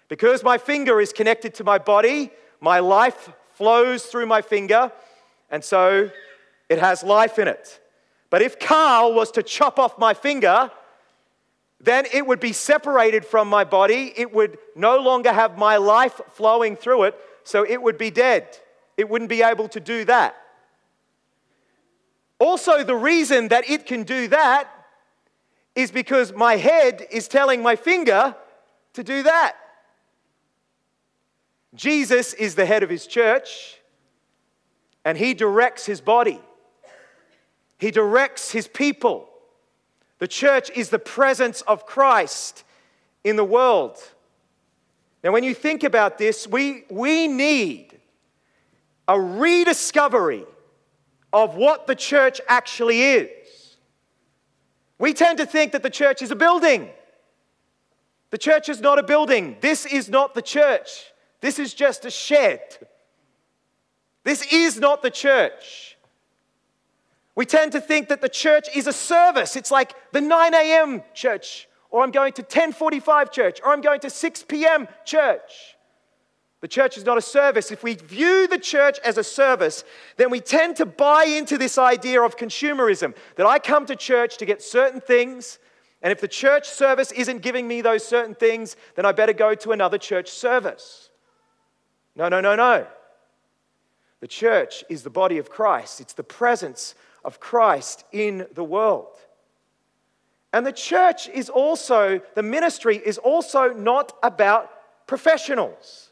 Because 0.07 0.41
my 0.41 0.57
finger 0.57 1.01
is 1.01 1.11
connected 1.11 1.53
to 1.55 1.65
my 1.65 1.77
body, 1.77 2.31
my 2.61 2.79
life 2.79 3.29
flows 3.55 4.05
through 4.05 4.27
my 4.27 4.41
finger, 4.41 4.89
and 5.51 5.61
so 5.61 6.09
it 6.69 6.79
has 6.79 7.03
life 7.03 7.39
in 7.39 7.49
it. 7.49 7.81
But 8.29 8.41
if 8.41 8.57
Carl 8.57 9.13
was 9.13 9.31
to 9.31 9.43
chop 9.43 9.77
off 9.77 9.99
my 9.99 10.13
finger, 10.13 10.71
then 11.79 12.05
it 12.13 12.25
would 12.25 12.39
be 12.39 12.53
separated 12.53 13.25
from 13.25 13.47
my 13.47 13.63
body. 13.63 14.13
It 14.15 14.33
would 14.33 14.57
no 14.75 14.97
longer 14.97 15.31
have 15.31 15.57
my 15.57 15.77
life 15.77 16.19
flowing 16.31 16.75
through 16.75 17.03
it, 17.03 17.19
so 17.43 17.65
it 17.65 17.81
would 17.81 17.97
be 17.97 18.09
dead. 18.09 18.57
It 18.97 19.09
wouldn't 19.09 19.29
be 19.29 19.43
able 19.43 19.67
to 19.69 19.79
do 19.79 20.05
that. 20.05 20.35
Also, 22.39 22.83
the 22.83 22.95
reason 22.95 23.49
that 23.49 23.69
it 23.69 23.85
can 23.85 24.03
do 24.03 24.27
that 24.27 24.69
is 25.75 25.91
because 25.91 26.33
my 26.33 26.55
head 26.55 27.05
is 27.11 27.27
telling 27.27 27.61
my 27.61 27.75
finger 27.75 28.35
to 28.93 29.03
do 29.03 29.23
that. 29.23 29.55
Jesus 31.75 32.33
is 32.33 32.55
the 32.55 32.65
head 32.65 32.83
of 32.83 32.89
his 32.89 33.05
church, 33.05 33.79
and 35.03 35.17
he 35.17 35.33
directs 35.33 35.85
his 35.85 36.01
body, 36.01 36.41
he 37.77 37.91
directs 37.91 38.51
his 38.51 38.67
people. 38.67 39.29
The 40.19 40.27
church 40.27 40.69
is 40.71 40.89
the 40.89 40.99
presence 40.99 41.61
of 41.61 41.85
Christ 41.85 42.63
in 43.23 43.35
the 43.35 43.43
world. 43.43 43.97
Now, 45.23 45.31
when 45.31 45.43
you 45.43 45.53
think 45.53 45.83
about 45.83 46.17
this, 46.17 46.47
we, 46.47 46.85
we 46.89 47.27
need 47.27 47.99
a 49.07 49.19
rediscovery 49.19 50.45
of 51.33 51.55
what 51.55 51.87
the 51.87 51.95
church 51.95 52.39
actually 52.47 53.01
is. 53.01 53.75
We 54.97 55.13
tend 55.13 55.39
to 55.39 55.45
think 55.45 55.73
that 55.73 55.83
the 55.83 55.89
church 55.89 56.21
is 56.21 56.31
a 56.31 56.35
building. 56.35 56.89
The 58.29 58.37
church 58.37 58.69
is 58.69 58.79
not 58.79 58.99
a 58.99 59.03
building. 59.03 59.57
This 59.61 59.85
is 59.85 60.09
not 60.09 60.33
the 60.33 60.41
church. 60.41 61.11
This 61.41 61.59
is 61.59 61.73
just 61.73 62.05
a 62.05 62.11
shed. 62.11 62.61
This 64.23 64.51
is 64.51 64.79
not 64.79 65.01
the 65.01 65.11
church. 65.11 65.94
We 67.35 67.45
tend 67.45 67.73
to 67.73 67.81
think 67.81 68.07
that 68.07 68.21
the 68.21 68.29
church 68.29 68.67
is 68.73 68.87
a 68.87 68.93
service. 68.93 69.55
It's 69.55 69.71
like 69.71 69.93
the 70.13 70.21
9 70.21 70.53
a.m. 70.53 71.03
church, 71.13 71.67
or 71.89 72.01
I'm 72.01 72.11
going 72.11 72.33
to 72.33 72.41
1045 72.41 73.31
church, 73.31 73.59
or 73.63 73.73
I'm 73.73 73.81
going 73.81 73.99
to 74.01 74.09
6 74.09 74.43
p.m. 74.43 74.87
church. 75.03 75.75
The 76.61 76.69
church 76.69 76.97
is 76.97 77.03
not 77.03 77.17
a 77.17 77.21
service. 77.21 77.71
If 77.71 77.83
we 77.83 77.95
view 77.95 78.47
the 78.47 78.57
church 78.57 78.97
as 79.03 79.17
a 79.17 79.23
service, 79.23 79.83
then 80.15 80.31
we 80.31 80.39
tend 80.39 80.77
to 80.77 80.85
buy 80.85 81.25
into 81.25 81.57
this 81.57 81.77
idea 81.77 82.21
of 82.21 82.37
consumerism 82.37 83.13
that 83.35 83.45
I 83.45 83.59
come 83.59 83.85
to 83.87 83.95
church 83.95 84.37
to 84.37 84.45
get 84.45 84.63
certain 84.63 85.01
things, 85.01 85.59
and 86.01 86.11
if 86.11 86.21
the 86.21 86.27
church 86.27 86.67
service 86.69 87.11
isn't 87.11 87.41
giving 87.41 87.67
me 87.67 87.81
those 87.81 88.05
certain 88.05 88.33
things, 88.33 88.77
then 88.95 89.05
I 89.05 89.11
better 89.11 89.33
go 89.33 89.55
to 89.55 89.71
another 89.73 89.97
church 89.97 90.29
service. 90.29 91.09
No, 92.15 92.29
no, 92.29 92.39
no, 92.39 92.55
no. 92.55 92.87
The 94.21 94.27
church 94.27 94.83
is 94.89 95.03
the 95.03 95.09
body 95.09 95.37
of 95.37 95.49
Christ, 95.49 95.99
it's 95.99 96.13
the 96.13 96.23
presence 96.23 96.95
of 97.25 97.39
Christ 97.39 98.05
in 98.11 98.47
the 98.53 98.63
world. 98.63 99.17
And 100.53 100.65
the 100.65 100.71
church 100.71 101.27
is 101.27 101.49
also, 101.49 102.21
the 102.35 102.43
ministry 102.43 102.95
is 102.95 103.17
also 103.17 103.73
not 103.73 104.17
about 104.23 104.71
professionals. 105.05 106.11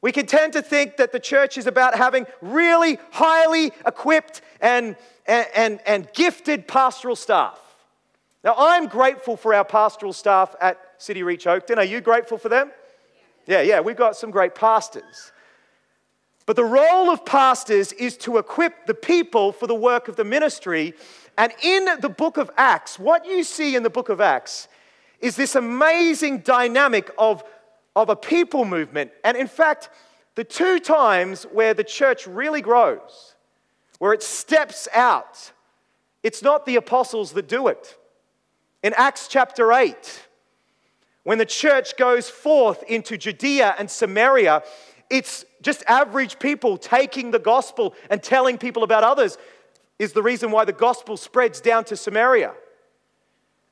We 0.00 0.12
can 0.12 0.26
tend 0.26 0.52
to 0.52 0.62
think 0.62 0.98
that 0.98 1.12
the 1.12 1.18
church 1.18 1.56
is 1.56 1.66
about 1.66 1.96
having 1.96 2.26
really 2.40 2.98
highly 3.10 3.72
equipped 3.86 4.42
and, 4.60 4.96
and, 5.26 5.46
and, 5.54 5.80
and, 5.86 6.12
gifted 6.12 6.68
pastoral 6.68 7.16
staff. 7.16 7.58
Now, 8.44 8.54
I'm 8.56 8.86
grateful 8.86 9.36
for 9.36 9.54
our 9.54 9.64
pastoral 9.64 10.12
staff 10.12 10.54
at 10.60 10.78
City 10.98 11.22
Reach 11.22 11.46
Oakden. 11.46 11.78
Are 11.78 11.84
you 11.84 12.00
grateful 12.00 12.38
for 12.38 12.48
them? 12.48 12.70
Yeah, 13.46 13.62
yeah, 13.62 13.80
we've 13.80 13.96
got 13.96 14.14
some 14.14 14.30
great 14.30 14.54
pastors. 14.54 15.32
But 16.48 16.56
the 16.56 16.64
role 16.64 17.10
of 17.10 17.26
pastors 17.26 17.92
is 17.92 18.16
to 18.16 18.38
equip 18.38 18.86
the 18.86 18.94
people 18.94 19.52
for 19.52 19.66
the 19.66 19.74
work 19.74 20.08
of 20.08 20.16
the 20.16 20.24
ministry. 20.24 20.94
And 21.36 21.52
in 21.62 21.86
the 22.00 22.08
book 22.08 22.38
of 22.38 22.50
Acts, 22.56 22.98
what 22.98 23.26
you 23.26 23.44
see 23.44 23.76
in 23.76 23.82
the 23.82 23.90
book 23.90 24.08
of 24.08 24.18
Acts 24.18 24.66
is 25.20 25.36
this 25.36 25.56
amazing 25.56 26.38
dynamic 26.38 27.10
of, 27.18 27.44
of 27.94 28.08
a 28.08 28.16
people 28.16 28.64
movement. 28.64 29.10
And 29.24 29.36
in 29.36 29.46
fact, 29.46 29.90
the 30.36 30.42
two 30.42 30.80
times 30.80 31.42
where 31.52 31.74
the 31.74 31.84
church 31.84 32.26
really 32.26 32.62
grows, 32.62 33.34
where 33.98 34.14
it 34.14 34.22
steps 34.22 34.88
out, 34.94 35.52
it's 36.22 36.42
not 36.42 36.64
the 36.64 36.76
apostles 36.76 37.32
that 37.32 37.46
do 37.46 37.68
it. 37.68 37.94
In 38.82 38.94
Acts 38.94 39.28
chapter 39.28 39.70
8, 39.70 40.26
when 41.24 41.36
the 41.36 41.44
church 41.44 41.98
goes 41.98 42.30
forth 42.30 42.82
into 42.84 43.18
Judea 43.18 43.74
and 43.78 43.90
Samaria, 43.90 44.62
it's 45.10 45.44
just 45.62 45.82
average 45.86 46.38
people 46.38 46.76
taking 46.76 47.30
the 47.30 47.38
gospel 47.38 47.94
and 48.10 48.22
telling 48.22 48.58
people 48.58 48.82
about 48.82 49.04
others 49.04 49.38
is 49.98 50.12
the 50.12 50.22
reason 50.22 50.50
why 50.50 50.64
the 50.64 50.72
gospel 50.72 51.16
spreads 51.16 51.60
down 51.60 51.84
to 51.84 51.96
Samaria. 51.96 52.52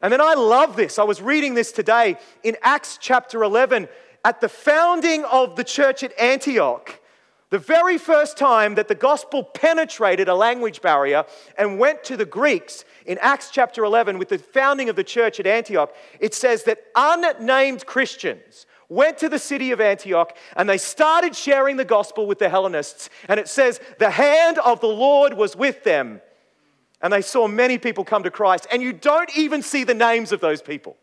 And 0.02 0.12
then 0.12 0.20
I 0.20 0.34
love 0.34 0.76
this. 0.76 0.98
I 0.98 1.04
was 1.04 1.22
reading 1.22 1.54
this 1.54 1.72
today 1.72 2.16
in 2.42 2.56
Acts 2.62 2.98
chapter 3.00 3.42
11. 3.42 3.88
At 4.24 4.40
the 4.40 4.48
founding 4.48 5.24
of 5.24 5.56
the 5.56 5.64
church 5.64 6.02
at 6.02 6.18
Antioch, 6.18 7.00
The 7.50 7.58
very 7.60 7.96
first 7.96 8.36
time 8.36 8.74
that 8.74 8.88
the 8.88 8.96
gospel 8.96 9.44
penetrated 9.44 10.26
a 10.28 10.34
language 10.34 10.82
barrier 10.82 11.24
and 11.56 11.78
went 11.78 12.02
to 12.04 12.16
the 12.16 12.24
Greeks 12.24 12.84
in 13.06 13.18
Acts 13.18 13.50
chapter 13.50 13.84
11 13.84 14.18
with 14.18 14.30
the 14.30 14.38
founding 14.38 14.88
of 14.88 14.96
the 14.96 15.04
church 15.04 15.38
at 15.38 15.46
Antioch, 15.46 15.94
it 16.18 16.34
says 16.34 16.64
that 16.64 16.82
unnamed 16.96 17.86
Christians 17.86 18.66
went 18.88 19.18
to 19.18 19.28
the 19.28 19.38
city 19.38 19.72
of 19.72 19.80
Antioch 19.80 20.36
and 20.56 20.68
they 20.68 20.78
started 20.78 21.34
sharing 21.34 21.76
the 21.76 21.84
gospel 21.84 22.26
with 22.26 22.38
the 22.38 22.48
Hellenists. 22.48 23.10
And 23.28 23.40
it 23.40 23.48
says, 23.48 23.80
the 23.98 24.10
hand 24.10 24.58
of 24.58 24.80
the 24.80 24.86
Lord 24.86 25.34
was 25.34 25.56
with 25.56 25.84
them. 25.84 26.20
And 27.02 27.12
they 27.12 27.22
saw 27.22 27.46
many 27.46 27.78
people 27.78 28.04
come 28.04 28.22
to 28.22 28.30
Christ. 28.30 28.66
And 28.72 28.82
you 28.82 28.92
don't 28.92 29.30
even 29.36 29.62
see 29.62 29.84
the 29.84 29.94
names 29.94 30.32
of 30.32 30.40
those 30.40 30.62
people. 30.62 30.96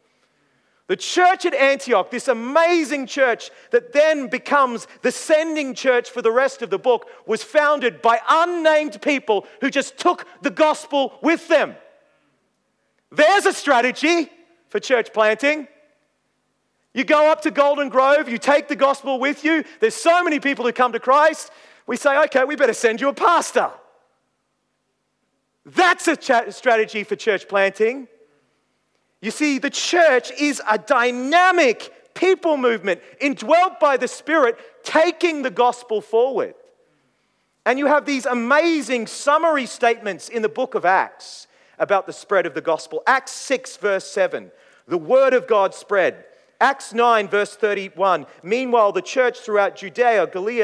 The 0.87 0.97
church 0.97 1.45
at 1.45 1.53
Antioch, 1.53 2.11
this 2.11 2.27
amazing 2.27 3.07
church 3.07 3.51
that 3.71 3.93
then 3.93 4.27
becomes 4.27 4.87
the 5.01 5.11
sending 5.11 5.73
church 5.73 6.09
for 6.09 6.21
the 6.21 6.31
rest 6.31 6.61
of 6.61 6.69
the 6.69 6.77
book, 6.77 7.07
was 7.25 7.41
founded 7.41 8.01
by 8.01 8.19
unnamed 8.29 9.01
people 9.01 9.45
who 9.61 9.69
just 9.69 9.97
took 9.97 10.27
the 10.41 10.51
gospel 10.51 11.17
with 11.21 11.47
them. 11.47 11.75
There's 13.11 13.45
a 13.45 13.53
strategy 13.53 14.29
for 14.67 14.79
church 14.79 15.13
planting. 15.13 15.67
You 16.93 17.03
go 17.03 17.31
up 17.31 17.41
to 17.41 17.51
Golden 17.51 17.89
Grove, 17.89 18.29
you 18.29 18.37
take 18.37 18.67
the 18.67 18.75
gospel 18.75 19.19
with 19.19 19.43
you. 19.43 19.63
There's 19.79 19.95
so 19.95 20.23
many 20.23 20.39
people 20.39 20.65
who 20.65 20.71
come 20.71 20.91
to 20.91 20.99
Christ. 20.99 21.51
We 21.87 21.97
say, 21.97 22.17
okay, 22.25 22.43
we 22.43 22.55
better 22.55 22.73
send 22.73 23.01
you 23.01 23.09
a 23.09 23.13
pastor. 23.13 23.71
That's 25.65 26.07
a 26.07 26.51
strategy 26.51 27.03
for 27.03 27.15
church 27.15 27.47
planting. 27.47 28.07
You 29.21 29.31
see, 29.31 29.57
the 29.57 29.69
church 29.69 30.31
is 30.39 30.61
a 30.69 30.77
dynamic 30.77 32.13
people 32.13 32.57
movement 32.57 33.01
indwelt 33.19 33.79
by 33.79 33.97
the 33.97 34.07
Spirit, 34.07 34.59
taking 34.83 35.41
the 35.41 35.49
gospel 35.49 36.01
forward. 36.01 36.53
And 37.65 37.79
you 37.79 37.87
have 37.87 38.05
these 38.05 38.25
amazing 38.25 39.07
summary 39.07 39.65
statements 39.65 40.29
in 40.29 40.41
the 40.41 40.49
book 40.49 40.75
of 40.75 40.85
Acts 40.85 41.47
about 41.79 42.05
the 42.05 42.13
spread 42.13 42.45
of 42.45 42.53
the 42.53 42.61
gospel. 42.61 43.01
Acts 43.07 43.31
6, 43.31 43.77
verse 43.77 44.05
7, 44.05 44.51
the 44.87 44.97
word 44.97 45.33
of 45.33 45.47
God 45.47 45.73
spread. 45.73 46.25
Acts 46.63 46.93
9, 46.93 47.27
verse 47.27 47.57
31, 47.57 48.25
meanwhile, 48.41 48.93
the 48.93 49.01
church 49.01 49.41
throughout 49.41 49.75
Judea, 49.75 50.27
Galilee, 50.27 50.63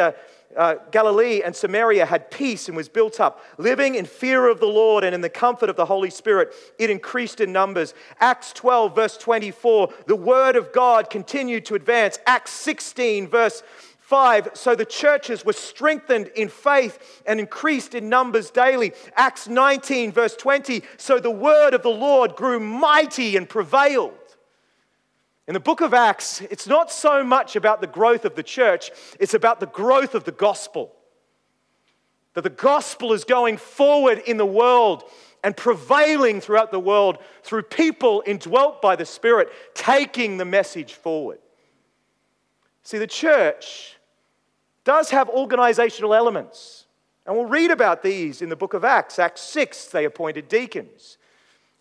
uh, 0.55 0.75
Galilee 0.91 1.41
and 1.43 1.53
Samaria 1.53 2.05
had 2.05 2.31
peace 2.31 2.69
and 2.69 2.77
was 2.77 2.87
built 2.87 3.19
up, 3.19 3.43
living 3.57 3.95
in 3.95 4.05
fear 4.05 4.47
of 4.47 4.61
the 4.61 4.65
Lord 4.65 5.03
and 5.03 5.13
in 5.13 5.19
the 5.19 5.29
comfort 5.29 5.69
of 5.69 5.75
the 5.75 5.83
Holy 5.83 6.09
Spirit. 6.09 6.53
It 6.77 6.89
increased 6.89 7.41
in 7.41 7.51
numbers. 7.51 7.93
Acts 8.21 8.53
12, 8.53 8.95
verse 8.95 9.17
24, 9.17 9.89
the 10.07 10.15
word 10.15 10.55
of 10.55 10.71
God 10.71 11.09
continued 11.09 11.65
to 11.65 11.75
advance. 11.75 12.17
Acts 12.25 12.51
16, 12.51 13.27
verse 13.27 13.61
5, 13.99 14.51
so 14.53 14.75
the 14.75 14.85
churches 14.85 15.43
were 15.43 15.51
strengthened 15.51 16.31
in 16.33 16.47
faith 16.47 17.21
and 17.25 17.41
increased 17.41 17.93
in 17.93 18.07
numbers 18.07 18.51
daily. 18.51 18.93
Acts 19.17 19.49
19, 19.49 20.13
verse 20.13 20.37
20, 20.37 20.81
so 20.95 21.19
the 21.19 21.29
word 21.29 21.73
of 21.73 21.83
the 21.83 21.89
Lord 21.89 22.37
grew 22.37 22.61
mighty 22.61 23.35
and 23.35 23.49
prevailed. 23.49 24.13
In 25.49 25.53
the 25.53 25.59
book 25.59 25.81
of 25.81 25.95
Acts, 25.95 26.41
it's 26.41 26.67
not 26.67 26.91
so 26.91 27.23
much 27.23 27.55
about 27.55 27.81
the 27.81 27.87
growth 27.87 28.23
of 28.23 28.35
the 28.35 28.43
church, 28.43 28.91
it's 29.19 29.33
about 29.33 29.59
the 29.59 29.65
growth 29.65 30.13
of 30.13 30.23
the 30.23 30.31
gospel. 30.31 30.95
That 32.35 32.43
the 32.43 32.51
gospel 32.51 33.13
is 33.13 33.23
going 33.23 33.57
forward 33.57 34.19
in 34.27 34.37
the 34.37 34.45
world 34.45 35.05
and 35.43 35.57
prevailing 35.57 36.39
throughout 36.39 36.69
the 36.69 36.79
world 36.79 37.17
through 37.41 37.63
people 37.63 38.21
indwelt 38.27 38.79
by 38.79 38.95
the 38.95 39.07
Spirit, 39.07 39.49
taking 39.73 40.37
the 40.37 40.45
message 40.45 40.93
forward. 40.93 41.39
See, 42.83 42.99
the 42.99 43.07
church 43.07 43.97
does 44.83 45.09
have 45.09 45.29
organizational 45.29 46.13
elements. 46.13 46.85
And 47.25 47.35
we'll 47.35 47.47
read 47.47 47.71
about 47.71 48.03
these 48.03 48.43
in 48.43 48.49
the 48.49 48.55
book 48.55 48.75
of 48.75 48.85
Acts. 48.85 49.17
Acts 49.17 49.41
6, 49.41 49.87
they 49.87 50.05
appointed 50.05 50.47
deacons. 50.47 51.17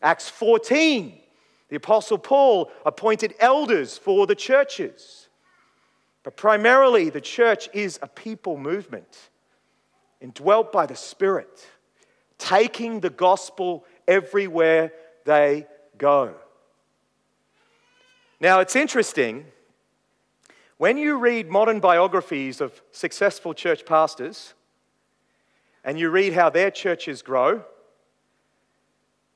Acts 0.00 0.30
14, 0.30 1.20
the 1.68 1.76
Apostle 1.76 2.18
Paul 2.18 2.70
appointed 2.86 3.34
elders 3.40 3.98
for 3.98 4.26
the 4.26 4.34
churches. 4.34 5.28
But 6.22 6.36
primarily, 6.36 7.10
the 7.10 7.20
church 7.20 7.68
is 7.72 7.98
a 8.02 8.08
people 8.08 8.56
movement, 8.56 9.30
indwelt 10.20 10.72
by 10.72 10.86
the 10.86 10.96
Spirit, 10.96 11.66
taking 12.38 13.00
the 13.00 13.10
gospel 13.10 13.84
everywhere 14.06 14.92
they 15.24 15.66
go. 15.96 16.34
Now, 18.40 18.60
it's 18.60 18.76
interesting. 18.76 19.46
When 20.76 20.96
you 20.96 21.18
read 21.18 21.50
modern 21.50 21.80
biographies 21.80 22.60
of 22.60 22.80
successful 22.92 23.52
church 23.52 23.84
pastors 23.84 24.54
and 25.82 25.98
you 25.98 26.08
read 26.08 26.34
how 26.34 26.48
their 26.48 26.70
churches 26.70 27.20
grow, 27.20 27.64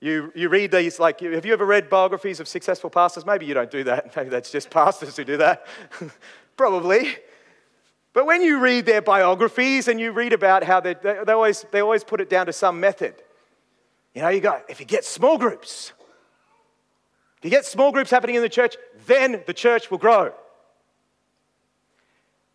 you, 0.02 0.32
you 0.34 0.48
read 0.48 0.72
these, 0.72 0.98
like, 0.98 1.20
have 1.20 1.46
you 1.46 1.52
ever 1.52 1.64
read 1.64 1.88
biographies 1.88 2.40
of 2.40 2.48
successful 2.48 2.90
pastors? 2.90 3.24
Maybe 3.24 3.46
you 3.46 3.54
don't 3.54 3.70
do 3.70 3.84
that. 3.84 4.16
Maybe 4.16 4.30
that's 4.30 4.50
just 4.50 4.68
pastors 4.68 5.16
who 5.16 5.22
do 5.22 5.36
that. 5.36 5.64
Probably. 6.56 7.14
But 8.12 8.26
when 8.26 8.42
you 8.42 8.58
read 8.58 8.84
their 8.84 9.00
biographies 9.00 9.86
and 9.86 10.00
you 10.00 10.10
read 10.10 10.32
about 10.32 10.64
how 10.64 10.80
they, 10.80 10.94
they, 10.94 11.20
they, 11.24 11.32
always, 11.32 11.64
they 11.70 11.80
always 11.80 12.02
put 12.02 12.20
it 12.20 12.28
down 12.28 12.46
to 12.46 12.52
some 12.52 12.80
method. 12.80 13.14
You 14.12 14.22
know, 14.22 14.28
you 14.28 14.40
go, 14.40 14.60
if 14.68 14.80
you 14.80 14.86
get 14.86 15.04
small 15.04 15.38
groups, 15.38 15.92
if 17.38 17.44
you 17.44 17.50
get 17.50 17.64
small 17.64 17.92
groups 17.92 18.10
happening 18.10 18.34
in 18.34 18.42
the 18.42 18.48
church, 18.48 18.76
then 19.06 19.44
the 19.46 19.54
church 19.54 19.88
will 19.88 19.98
grow. 19.98 20.32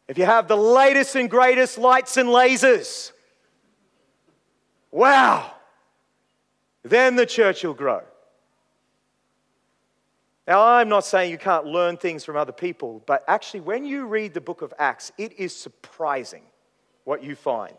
If 0.10 0.18
you 0.18 0.26
have 0.26 0.50
the 0.50 0.58
latest 0.58 1.16
and 1.16 1.30
greatest 1.30 1.78
lights 1.78 2.18
and 2.18 2.28
lasers, 2.28 3.14
wow, 4.92 5.54
then 6.90 7.16
the 7.16 7.26
church 7.26 7.64
will 7.64 7.74
grow. 7.74 8.02
Now, 10.48 10.66
I'm 10.66 10.88
not 10.88 11.04
saying 11.04 11.32
you 11.32 11.38
can't 11.38 11.66
learn 11.66 11.98
things 11.98 12.24
from 12.24 12.38
other 12.38 12.54
people, 12.54 13.04
but 13.06 13.24
actually, 13.28 13.60
when 13.60 13.84
you 13.84 14.06
read 14.06 14.34
the 14.34 14.42
book 14.42 14.62
of 14.62 14.74
Acts, 14.80 15.12
it 15.18 15.34
is 15.38 15.54
surprising 15.54 16.44
what 17.04 17.22
you 17.22 17.36
find. 17.36 17.76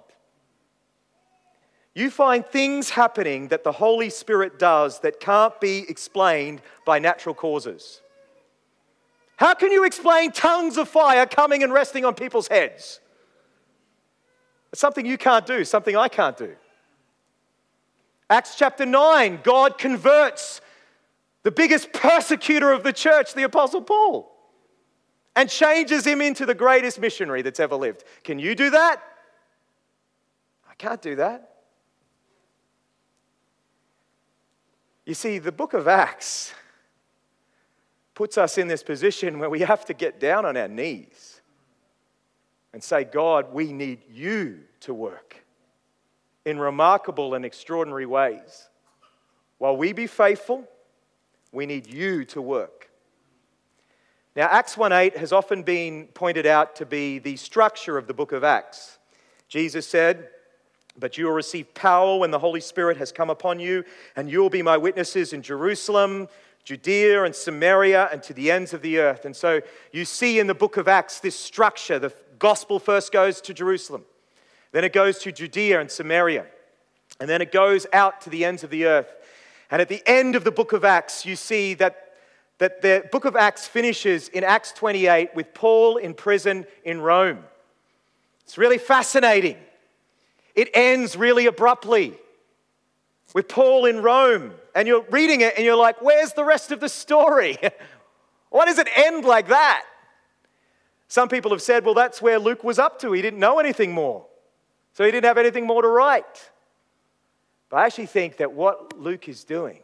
You 1.94 2.10
find 2.10 2.46
things 2.46 2.90
happening 2.90 3.48
that 3.48 3.64
the 3.64 3.72
Holy 3.72 4.10
Spirit 4.10 4.58
does 4.58 5.00
that 5.00 5.18
can't 5.18 5.58
be 5.60 5.86
explained 5.88 6.60
by 6.84 6.98
natural 6.98 7.34
causes. 7.34 8.02
How 9.36 9.54
can 9.54 9.72
you 9.72 9.84
explain 9.84 10.32
tongues 10.32 10.76
of 10.76 10.88
fire 10.88 11.24
coming 11.24 11.62
and 11.62 11.72
resting 11.72 12.04
on 12.04 12.14
people's 12.14 12.48
heads? 12.48 13.00
It's 14.72 14.80
something 14.80 15.06
you 15.06 15.16
can't 15.16 15.46
do, 15.46 15.64
something 15.64 15.96
I 15.96 16.08
can't 16.08 16.36
do. 16.36 16.54
Acts 18.30 18.56
chapter 18.56 18.84
9, 18.84 19.40
God 19.42 19.78
converts 19.78 20.60
the 21.44 21.50
biggest 21.50 21.92
persecutor 21.92 22.72
of 22.72 22.82
the 22.82 22.92
church, 22.92 23.32
the 23.32 23.44
Apostle 23.44 23.80
Paul, 23.80 24.30
and 25.34 25.48
changes 25.48 26.06
him 26.06 26.20
into 26.20 26.44
the 26.44 26.54
greatest 26.54 27.00
missionary 27.00 27.42
that's 27.42 27.60
ever 27.60 27.76
lived. 27.76 28.04
Can 28.24 28.38
you 28.38 28.54
do 28.54 28.70
that? 28.70 29.02
I 30.68 30.74
can't 30.74 31.00
do 31.00 31.16
that. 31.16 31.54
You 35.06 35.14
see, 35.14 35.38
the 35.38 35.52
book 35.52 35.72
of 35.72 35.88
Acts 35.88 36.52
puts 38.14 38.36
us 38.36 38.58
in 38.58 38.68
this 38.68 38.82
position 38.82 39.38
where 39.38 39.48
we 39.48 39.60
have 39.60 39.86
to 39.86 39.94
get 39.94 40.20
down 40.20 40.44
on 40.44 40.56
our 40.56 40.68
knees 40.68 41.40
and 42.74 42.84
say, 42.84 43.04
God, 43.04 43.54
we 43.54 43.72
need 43.72 44.02
you 44.10 44.60
to 44.80 44.92
work 44.92 45.44
in 46.48 46.58
remarkable 46.58 47.34
and 47.34 47.44
extraordinary 47.44 48.06
ways. 48.06 48.68
While 49.58 49.76
we 49.76 49.92
be 49.92 50.06
faithful, 50.06 50.66
we 51.52 51.66
need 51.66 51.86
you 51.86 52.24
to 52.26 52.40
work. 52.40 52.90
Now, 54.34 54.46
Acts 54.50 54.76
1:8 54.76 55.16
has 55.16 55.32
often 55.32 55.62
been 55.62 56.08
pointed 56.08 56.46
out 56.46 56.76
to 56.76 56.86
be 56.86 57.18
the 57.18 57.36
structure 57.36 57.98
of 57.98 58.06
the 58.06 58.14
book 58.14 58.32
of 58.32 58.44
Acts. 58.44 58.98
Jesus 59.48 59.86
said, 59.86 60.30
But 60.96 61.18
you 61.18 61.26
will 61.26 61.32
receive 61.32 61.74
power 61.74 62.18
when 62.18 62.30
the 62.30 62.38
Holy 62.38 62.60
Spirit 62.60 62.96
has 62.96 63.12
come 63.12 63.30
upon 63.30 63.60
you, 63.60 63.84
and 64.16 64.30
you 64.30 64.40
will 64.40 64.50
be 64.50 64.62
my 64.62 64.76
witnesses 64.76 65.32
in 65.32 65.42
Jerusalem, 65.42 66.28
Judea, 66.64 67.24
and 67.24 67.34
Samaria, 67.34 68.08
and 68.10 68.22
to 68.24 68.32
the 68.32 68.50
ends 68.50 68.72
of 68.72 68.82
the 68.82 68.98
earth. 68.98 69.24
And 69.24 69.36
so 69.36 69.60
you 69.92 70.04
see 70.04 70.38
in 70.38 70.46
the 70.46 70.54
book 70.54 70.76
of 70.76 70.88
Acts 70.88 71.20
this 71.20 71.38
structure. 71.38 71.98
The 71.98 72.12
gospel 72.38 72.78
first 72.78 73.12
goes 73.12 73.40
to 73.42 73.54
Jerusalem. 73.54 74.04
Then 74.72 74.84
it 74.84 74.92
goes 74.92 75.18
to 75.20 75.32
Judea 75.32 75.80
and 75.80 75.90
Samaria. 75.90 76.46
And 77.20 77.28
then 77.28 77.42
it 77.42 77.52
goes 77.52 77.86
out 77.92 78.20
to 78.22 78.30
the 78.30 78.44
ends 78.44 78.62
of 78.62 78.70
the 78.70 78.86
earth. 78.86 79.12
And 79.70 79.82
at 79.82 79.88
the 79.88 80.02
end 80.06 80.36
of 80.36 80.44
the 80.44 80.50
book 80.50 80.72
of 80.72 80.84
Acts, 80.84 81.26
you 81.26 81.36
see 81.36 81.74
that, 81.74 82.14
that 82.58 82.82
the 82.82 83.08
book 83.10 83.24
of 83.24 83.36
Acts 83.36 83.66
finishes 83.66 84.28
in 84.28 84.44
Acts 84.44 84.72
28 84.72 85.34
with 85.34 85.52
Paul 85.52 85.96
in 85.96 86.14
prison 86.14 86.66
in 86.84 87.00
Rome. 87.00 87.44
It's 88.44 88.56
really 88.56 88.78
fascinating. 88.78 89.56
It 90.54 90.70
ends 90.74 91.16
really 91.16 91.46
abruptly 91.46 92.14
with 93.34 93.48
Paul 93.48 93.84
in 93.84 94.02
Rome. 94.02 94.52
And 94.74 94.88
you're 94.88 95.04
reading 95.10 95.40
it 95.42 95.54
and 95.56 95.64
you're 95.64 95.76
like, 95.76 96.00
where's 96.00 96.32
the 96.32 96.44
rest 96.44 96.72
of 96.72 96.80
the 96.80 96.88
story? 96.88 97.58
Why 98.50 98.64
does 98.64 98.78
it 98.78 98.88
end 98.96 99.24
like 99.24 99.48
that? 99.48 99.84
Some 101.08 101.28
people 101.28 101.50
have 101.50 101.62
said, 101.62 101.84
well, 101.84 101.94
that's 101.94 102.22
where 102.22 102.38
Luke 102.38 102.64
was 102.64 102.78
up 102.78 102.98
to. 103.00 103.12
He 103.12 103.22
didn't 103.22 103.40
know 103.40 103.58
anything 103.58 103.92
more. 103.92 104.26
So 104.98 105.04
he 105.04 105.12
didn't 105.12 105.26
have 105.26 105.38
anything 105.38 105.64
more 105.64 105.80
to 105.80 105.86
write. 105.86 106.50
But 107.70 107.76
I 107.76 107.86
actually 107.86 108.06
think 108.06 108.38
that 108.38 108.52
what 108.52 108.98
Luke 108.98 109.28
is 109.28 109.44
doing 109.44 109.78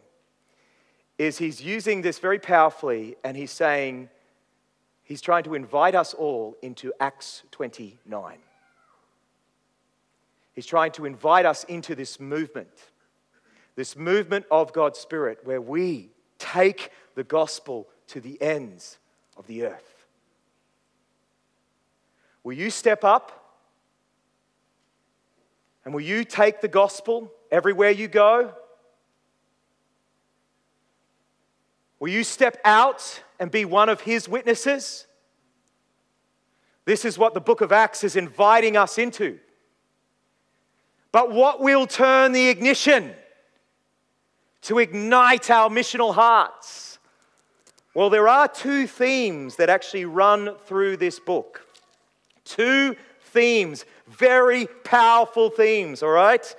is 1.18 1.38
he's 1.38 1.62
using 1.62 2.02
this 2.02 2.18
very 2.18 2.40
powerfully 2.40 3.14
and 3.22 3.36
he's 3.36 3.52
saying, 3.52 4.08
he's 5.04 5.20
trying 5.20 5.44
to 5.44 5.54
invite 5.54 5.94
us 5.94 6.14
all 6.14 6.56
into 6.62 6.92
Acts 6.98 7.44
29. 7.52 8.38
He's 10.52 10.66
trying 10.66 10.90
to 10.90 11.04
invite 11.04 11.46
us 11.46 11.62
into 11.62 11.94
this 11.94 12.18
movement, 12.18 12.90
this 13.76 13.94
movement 13.94 14.46
of 14.50 14.72
God's 14.72 14.98
Spirit, 14.98 15.38
where 15.44 15.60
we 15.60 16.10
take 16.40 16.90
the 17.14 17.22
gospel 17.22 17.86
to 18.08 18.20
the 18.20 18.42
ends 18.42 18.98
of 19.36 19.46
the 19.46 19.66
earth. 19.66 20.06
Will 22.42 22.54
you 22.54 22.68
step 22.68 23.04
up? 23.04 23.42
And 25.84 25.92
will 25.92 26.00
you 26.00 26.24
take 26.24 26.60
the 26.60 26.68
gospel 26.68 27.32
everywhere 27.50 27.90
you 27.90 28.08
go? 28.08 28.52
Will 32.00 32.08
you 32.08 32.24
step 32.24 32.58
out 32.64 33.22
and 33.38 33.50
be 33.50 33.64
one 33.64 33.88
of 33.88 34.02
his 34.02 34.28
witnesses? 34.28 35.06
This 36.84 37.04
is 37.04 37.18
what 37.18 37.34
the 37.34 37.40
book 37.40 37.60
of 37.60 37.72
Acts 37.72 38.04
is 38.04 38.16
inviting 38.16 38.76
us 38.76 38.98
into. 38.98 39.38
But 41.12 41.30
what 41.30 41.60
will 41.60 41.86
turn 41.86 42.32
the 42.32 42.48
ignition 42.48 43.14
to 44.62 44.78
ignite 44.78 45.50
our 45.50 45.70
missional 45.70 46.14
hearts? 46.14 46.98
Well, 47.94 48.10
there 48.10 48.28
are 48.28 48.48
two 48.48 48.86
themes 48.86 49.56
that 49.56 49.70
actually 49.70 50.04
run 50.04 50.56
through 50.66 50.96
this 50.96 51.20
book. 51.20 51.66
Two 52.44 52.96
themes, 53.34 53.84
very 54.06 54.66
powerful 54.84 55.50
themes, 55.50 56.02
all 56.02 56.10
right? 56.10 56.56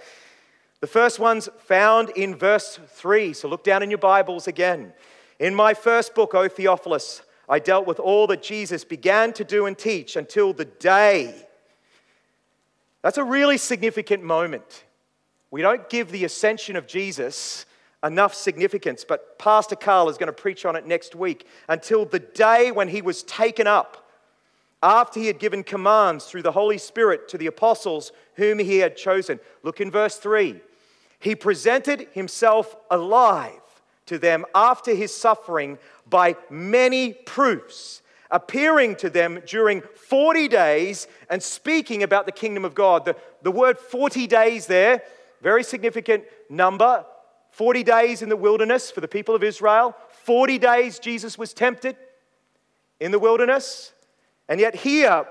The 0.81 0.87
first 0.87 1.17
one's 1.17 1.49
found 1.59 2.11
in 2.11 2.35
verse 2.35 2.79
3. 2.89 3.33
So 3.33 3.47
look 3.47 3.63
down 3.63 3.81
in 3.81 3.89
your 3.89 3.97
Bibles 3.97 4.47
again. 4.47 4.93
In 5.39 5.55
my 5.55 5.73
first 5.73 6.13
book, 6.13 6.35
O 6.35 6.47
Theophilus, 6.47 7.23
I 7.49 7.57
dealt 7.57 7.87
with 7.87 7.99
all 7.99 8.27
that 8.27 8.43
Jesus 8.43 8.83
began 8.83 9.33
to 9.33 9.43
do 9.43 9.65
and 9.65 9.75
teach 9.77 10.15
until 10.15 10.53
the 10.53 10.65
day 10.65 11.45
that's 13.05 13.19
a 13.19 13.23
really 13.23 13.59
significant 13.59 14.23
moment. 14.23 14.83
We 15.51 15.61
don't 15.61 15.87
give 15.91 16.11
the 16.11 16.25
ascension 16.25 16.75
of 16.75 16.87
Jesus 16.87 17.67
enough 18.03 18.33
significance, 18.33 19.05
but 19.07 19.37
Pastor 19.37 19.75
Carl 19.75 20.09
is 20.09 20.17
going 20.17 20.25
to 20.25 20.33
preach 20.33 20.65
on 20.65 20.75
it 20.75 20.87
next 20.87 21.13
week 21.13 21.45
until 21.69 22.05
the 22.05 22.17
day 22.17 22.71
when 22.71 22.87
he 22.87 23.03
was 23.03 23.21
taken 23.21 23.67
up 23.67 24.04
after 24.85 25.19
he 25.19 25.25
had 25.25 25.39
given 25.39 25.63
commands 25.63 26.25
through 26.25 26.43
the 26.43 26.51
Holy 26.51 26.77
Spirit 26.77 27.27
to 27.27 27.39
the 27.39 27.47
apostles 27.47 28.11
whom 28.35 28.59
he 28.59 28.77
had 28.77 28.95
chosen. 28.95 29.39
Look 29.63 29.81
in 29.81 29.89
verse 29.89 30.17
3. 30.17 30.61
He 31.19 31.33
presented 31.33 32.07
himself 32.13 32.75
alive 32.91 33.59
to 34.05 34.19
them 34.19 34.45
after 34.53 34.93
his 34.93 35.13
suffering 35.13 35.79
by 36.07 36.35
many 36.51 37.13
proofs 37.13 38.03
appearing 38.29 38.95
to 38.97 39.09
them 39.09 39.41
during 39.47 39.81
40 39.81 40.47
days 40.49 41.07
and 41.31 41.41
speaking 41.41 42.03
about 42.03 42.27
the 42.27 42.31
kingdom 42.31 42.63
of 42.63 42.75
God. 42.75 43.05
The, 43.05 43.15
the 43.41 43.51
word 43.51 43.79
40 43.79 44.27
days 44.27 44.67
there, 44.67 45.01
very 45.41 45.63
significant 45.63 46.25
number. 46.49 47.05
40 47.51 47.83
days 47.83 48.21
in 48.21 48.29
the 48.29 48.35
wilderness 48.35 48.91
for 48.91 49.01
the 49.01 49.07
people 49.07 49.33
of 49.33 49.43
Israel. 49.43 49.95
40 50.25 50.59
days 50.59 50.99
Jesus 50.99 51.39
was 51.39 51.53
tempted 51.53 51.95
in 52.99 53.11
the 53.11 53.19
wilderness. 53.19 53.93
And 54.47 54.59
yet, 54.59 54.75
here, 54.75 55.25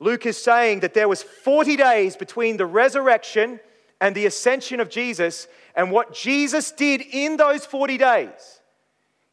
Luke 0.00 0.26
is 0.26 0.40
saying 0.40 0.80
that 0.80 0.94
there 0.94 1.08
was 1.08 1.22
40 1.22 1.76
days 1.76 2.16
between 2.16 2.56
the 2.56 2.66
resurrection 2.66 3.60
and 4.00 4.14
the 4.14 4.26
ascension 4.26 4.80
of 4.80 4.88
Jesus. 4.88 5.48
And 5.74 5.90
what 5.90 6.14
Jesus 6.14 6.70
did 6.70 7.02
in 7.02 7.36
those 7.36 7.66
40 7.66 7.98
days 7.98 8.60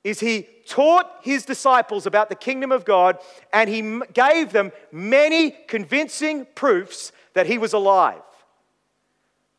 is 0.04 0.20
he 0.20 0.48
taught 0.68 1.12
his 1.22 1.46
disciples 1.46 2.06
about 2.06 2.30
the 2.30 2.36
kingdom 2.36 2.72
of 2.72 2.86
God 2.86 3.18
and 3.52 3.70
he 3.70 4.02
gave 4.14 4.52
them 4.52 4.72
many 4.92 5.52
convincing 5.68 6.46
proofs 6.56 7.12
that 7.34 7.48
he 7.48 7.58
was 7.58 7.74
alive. 7.74 8.22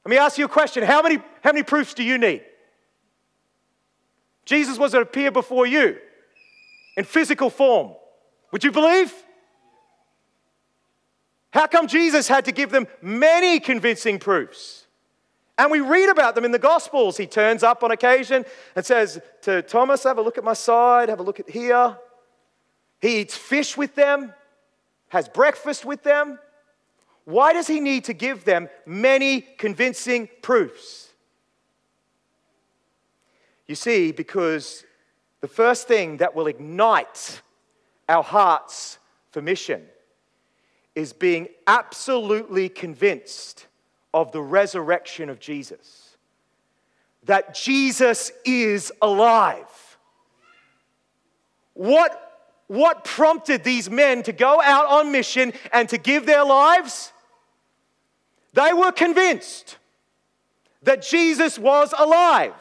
Let 0.05 0.11
me 0.11 0.19
ask 0.19 0.39
you 0.39 0.45
a 0.45 0.49
question. 0.49 0.85
How 0.85 1.03
many, 1.03 1.17
how 1.43 1.53
many 1.53 1.65
proofs 1.65 1.95
do 1.95 2.05
you 2.05 2.17
need? 2.17 2.45
Jesus 4.45 4.79
was 4.79 4.93
to 4.93 5.01
appear 5.01 5.33
before 5.33 5.67
you 5.67 5.99
in 6.97 7.05
physical 7.05 7.51
form. 7.51 7.95
Would 8.53 8.65
you 8.65 8.73
believe? 8.73 9.13
How 11.51 11.67
come 11.67 11.87
Jesus 11.87 12.29
had 12.29 12.45
to 12.45 12.53
give 12.53 12.71
them 12.71 12.87
many 13.01 13.61
convincing 13.61 14.19
proofs? 14.19 14.87
And 15.59 15.71
we 15.71 15.81
read 15.81 16.11
about 16.11 16.35
them 16.35 16.45
in 16.45 16.53
the 16.53 16.59
Gospels. 16.59 17.17
He 17.17 17.27
turns 17.27 17.63
up 17.63 17.83
on 17.83 17.91
occasion 17.91 18.45
and 18.75 18.85
says 18.85 19.21
to 19.43 19.63
Thomas, 19.63 20.05
Have 20.05 20.19
a 20.19 20.23
look 20.23 20.37
at 20.37 20.45
my 20.45 20.53
side, 20.53 21.09
have 21.09 21.21
a 21.21 21.23
look 21.23 21.41
at 21.41 21.49
here. 21.49 21.97
He 23.01 23.21
eats 23.21 23.37
fish 23.37 23.77
with 23.77 23.95
them, 23.95 24.35
has 25.09 25.29
breakfast 25.29 25.85
with 25.85 26.03
them. 26.03 26.39
Why 27.25 27.53
does 27.53 27.67
he 27.67 27.81
need 27.81 28.05
to 28.05 28.13
give 28.13 28.45
them 28.45 28.69
many 28.85 29.41
convincing 29.41 30.29
proofs? 30.43 31.11
You 33.67 33.75
see, 33.75 34.13
because 34.13 34.85
the 35.41 35.49
first 35.49 35.89
thing 35.89 36.19
that 36.19 36.35
will 36.35 36.47
ignite 36.47 37.41
our 38.09 38.23
hearts 38.23 38.99
for 39.31 39.43
mission 39.43 39.83
is 40.95 41.13
being 41.13 41.49
absolutely 41.67 42.69
convinced 42.69 43.67
of 44.15 44.33
the 44.33 44.41
resurrection 44.41 45.29
of 45.29 45.39
Jesus. 45.39 46.17
That 47.25 47.55
Jesus 47.55 48.33
is 48.45 48.91
alive. 49.03 49.99
What, 51.75 52.49
what 52.69 53.05
prompted 53.05 53.63
these 53.63 53.91
men 53.91 54.23
to 54.23 54.33
go 54.33 54.63
out 54.63 54.87
on 54.87 55.13
mission 55.13 55.53
and 55.73 55.89
to 55.91 55.99
give 55.99 56.25
their 56.25 56.45
lives? 56.45 57.13
They 58.55 58.73
were 58.73 58.93
convinced 58.93 59.77
that 60.83 61.03
Jesus 61.03 61.59
was 61.59 61.93
alive. 61.99 62.55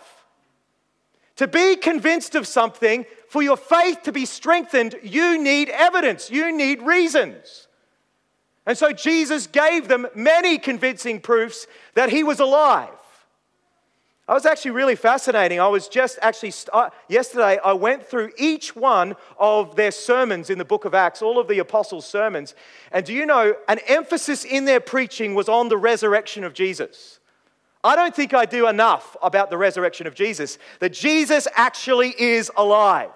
To 1.37 1.47
be 1.47 1.77
convinced 1.77 2.35
of 2.35 2.47
something, 2.47 3.05
for 3.29 3.41
your 3.41 3.57
faith 3.57 4.03
to 4.03 4.11
be 4.11 4.25
strengthened, 4.25 4.95
you 5.03 5.41
need 5.41 5.69
evidence, 5.69 6.29
you 6.29 6.55
need 6.55 6.81
reasons. 6.81 7.67
And 8.65 8.77
so 8.77 8.91
Jesus 8.91 9.47
gave 9.47 9.87
them 9.87 10.07
many 10.15 10.57
convincing 10.57 11.19
proofs 11.19 11.67
that 11.93 12.09
he 12.09 12.23
was 12.23 12.39
alive. 12.39 12.89
I 14.27 14.33
was 14.33 14.47
actually 14.47 14.71
really 14.71 14.95
fascinating. 14.95 15.59
I 15.59 15.67
was 15.67 15.87
just 15.87 16.17
actually, 16.19 16.51
uh, 16.73 16.89
yesterday, 17.07 17.59
I 17.63 17.73
went 17.73 18.07
through 18.07 18.31
each 18.39 18.75
one 18.75 19.15
of 19.37 19.75
their 19.75 19.91
sermons 19.91 20.49
in 20.49 20.57
the 20.57 20.65
book 20.65 20.83
of 20.83 20.95
Acts, 20.95 21.21
all 21.21 21.37
of 21.37 21.47
the 21.47 21.59
apostles' 21.59 22.07
sermons. 22.07 22.55
And 22.91 23.05
do 23.05 23.13
you 23.13 23.27
know, 23.27 23.55
an 23.67 23.79
emphasis 23.87 24.43
in 24.43 24.65
their 24.65 24.79
preaching 24.79 25.35
was 25.35 25.47
on 25.47 25.69
the 25.69 25.77
resurrection 25.77 26.43
of 26.43 26.55
Jesus. 26.55 27.19
I 27.85 27.95
don't 27.95 28.15
think 28.15 28.33
I 28.33 28.45
do 28.45 28.67
enough 28.67 29.15
about 29.21 29.51
the 29.51 29.57
resurrection 29.59 30.07
of 30.07 30.15
Jesus, 30.15 30.57
that 30.79 30.91
Jesus 30.91 31.47
actually 31.55 32.15
is 32.17 32.51
alive. 32.57 33.11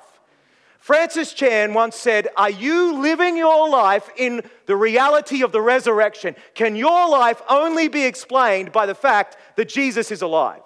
Francis 0.78 1.34
Chan 1.34 1.74
once 1.74 1.96
said, 1.96 2.28
Are 2.38 2.52
you 2.52 3.00
living 3.00 3.36
your 3.36 3.68
life 3.68 4.10
in 4.16 4.44
the 4.68 4.76
reality 4.76 5.42
of 5.42 5.52
the 5.52 5.62
resurrection? 5.62 6.36
Can 6.54 6.76
your 6.76 7.10
life 7.10 7.42
only 7.50 7.88
be 7.88 8.06
explained 8.06 8.72
by 8.72 8.86
the 8.86 8.94
fact 8.94 9.38
that 9.56 9.70
Jesus 9.70 10.12
is 10.12 10.22
alive? 10.22 10.62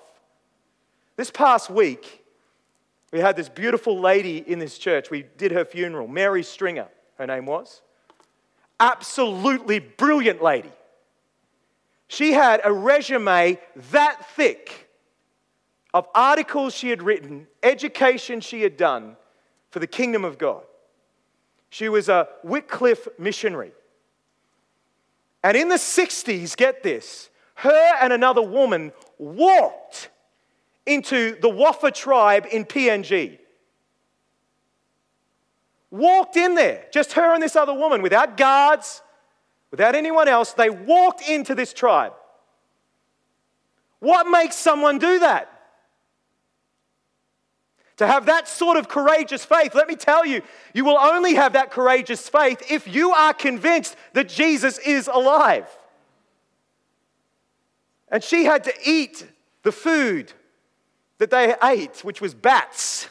This 1.15 1.31
past 1.31 1.69
week, 1.69 2.25
we 3.13 3.19
had 3.19 3.37
this 3.37 3.47
beautiful 3.47 3.97
lady 3.97 4.37
in 4.37 4.59
this 4.59 4.77
church. 4.77 5.11
We 5.11 5.23
did 5.37 5.53
her 5.53 5.63
funeral, 5.63 6.09
Mary 6.09 6.43
Stringer, 6.43 6.89
her 7.17 7.27
name 7.27 7.45
was. 7.45 7.81
Absolutely 8.81 9.79
brilliant 9.79 10.43
lady. 10.43 10.71
She 12.13 12.33
had 12.33 12.61
a 12.63 12.71
resume 12.71 13.57
that 13.89 14.29
thick 14.35 14.87
of 15.95 16.07
articles 16.13 16.75
she 16.75 16.91
had 16.91 17.01
written, 17.01 17.47
education 17.63 18.39
she 18.39 18.61
had 18.61 18.77
done 18.77 19.17
for 19.71 19.79
the 19.79 19.87
kingdom 19.87 20.23
of 20.23 20.37
God. 20.37 20.61
She 21.71 21.89
was 21.89 22.09
a 22.09 22.27
Wycliffe 22.43 23.07
missionary. 23.17 23.71
And 25.43 25.57
in 25.57 25.69
the 25.69 25.77
60s, 25.77 26.55
get 26.55 26.83
this, 26.83 27.31
her 27.55 27.95
and 27.99 28.13
another 28.13 28.43
woman 28.43 28.91
walked 29.17 30.11
into 30.85 31.35
the 31.41 31.49
Waffa 31.49 31.91
tribe 31.91 32.45
in 32.51 32.63
PNG. 32.63 33.39
Walked 35.89 36.37
in 36.37 36.53
there, 36.53 36.85
just 36.91 37.13
her 37.13 37.33
and 37.33 37.41
this 37.41 37.55
other 37.55 37.73
woman, 37.73 38.03
without 38.03 38.37
guards, 38.37 39.01
without 39.73 39.95
anyone 39.95 40.27
else. 40.27 40.53
They 40.53 40.69
walked 40.69 41.27
into 41.27 41.55
this 41.55 41.73
tribe. 41.73 42.13
What 43.97 44.29
makes 44.29 44.55
someone 44.55 44.99
do 44.99 45.17
that? 45.17 45.49
To 47.97 48.05
have 48.05 48.27
that 48.27 48.47
sort 48.47 48.77
of 48.77 48.87
courageous 48.87 49.43
faith, 49.43 49.73
let 49.73 49.87
me 49.87 49.95
tell 49.95 50.27
you, 50.27 50.43
you 50.75 50.85
will 50.85 50.99
only 50.99 51.33
have 51.33 51.53
that 51.53 51.71
courageous 51.71 52.29
faith 52.29 52.61
if 52.71 52.87
you 52.87 53.13
are 53.13 53.33
convinced 53.33 53.95
that 54.13 54.29
Jesus 54.29 54.77
is 54.77 55.07
alive. 55.07 55.67
And 58.09 58.23
she 58.23 58.45
had 58.45 58.65
to 58.65 58.73
eat 58.85 59.25
the 59.63 59.71
food 59.71 60.33
that 61.17 61.31
they 61.31 61.55
ate, 61.63 62.03
which 62.03 62.21
was 62.21 62.35
bats. 62.35 63.09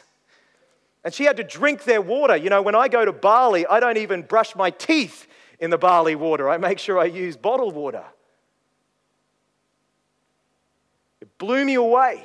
And 1.03 1.13
she 1.13 1.25
had 1.25 1.35
to 1.35 1.43
drink 1.43 1.83
their 1.83 2.01
water. 2.01 2.37
You 2.37 2.49
know, 2.49 2.61
when 2.61 2.75
I 2.75 2.87
go 2.87 3.03
to 3.03 3.11
Bali, 3.11 3.67
I 3.67 3.81
don't 3.81 3.97
even 3.97 4.21
brush 4.21 4.55
my 4.55 4.69
teeth 4.69 5.27
in 5.63 5.69
the 5.69 5.77
Bali 5.77 6.13
water. 6.13 6.49
I 6.49 6.57
make 6.57 6.77
sure 6.77 6.99
I 6.99 7.05
use 7.05 7.37
bottled 7.37 7.73
water. 7.73 8.03
It 11.21 11.37
blew 11.37 11.63
me 11.63 11.75
away. 11.75 12.21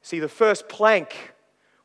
See, 0.00 0.18
the 0.18 0.30
first 0.30 0.70
plank 0.70 1.34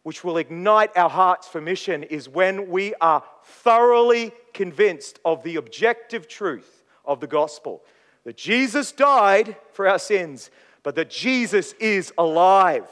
which 0.03 0.23
will 0.23 0.37
ignite 0.37 0.95
our 0.95 1.09
hearts 1.09 1.49
for 1.49 1.59
mission 1.59 2.01
is 2.03 2.29
when 2.29 2.69
we 2.69 2.93
are 3.01 3.25
thoroughly 3.43 4.31
convinced 4.53 5.19
of 5.25 5.43
the 5.43 5.57
objective 5.57 6.29
truth 6.29 6.85
of 7.03 7.19
the 7.19 7.27
gospel 7.27 7.83
that 8.23 8.37
Jesus 8.37 8.93
died 8.93 9.57
for 9.73 9.85
our 9.85 9.99
sins, 9.99 10.49
but 10.83 10.95
that 10.95 11.09
Jesus 11.09 11.73
is 11.73 12.13
alive. 12.17 12.87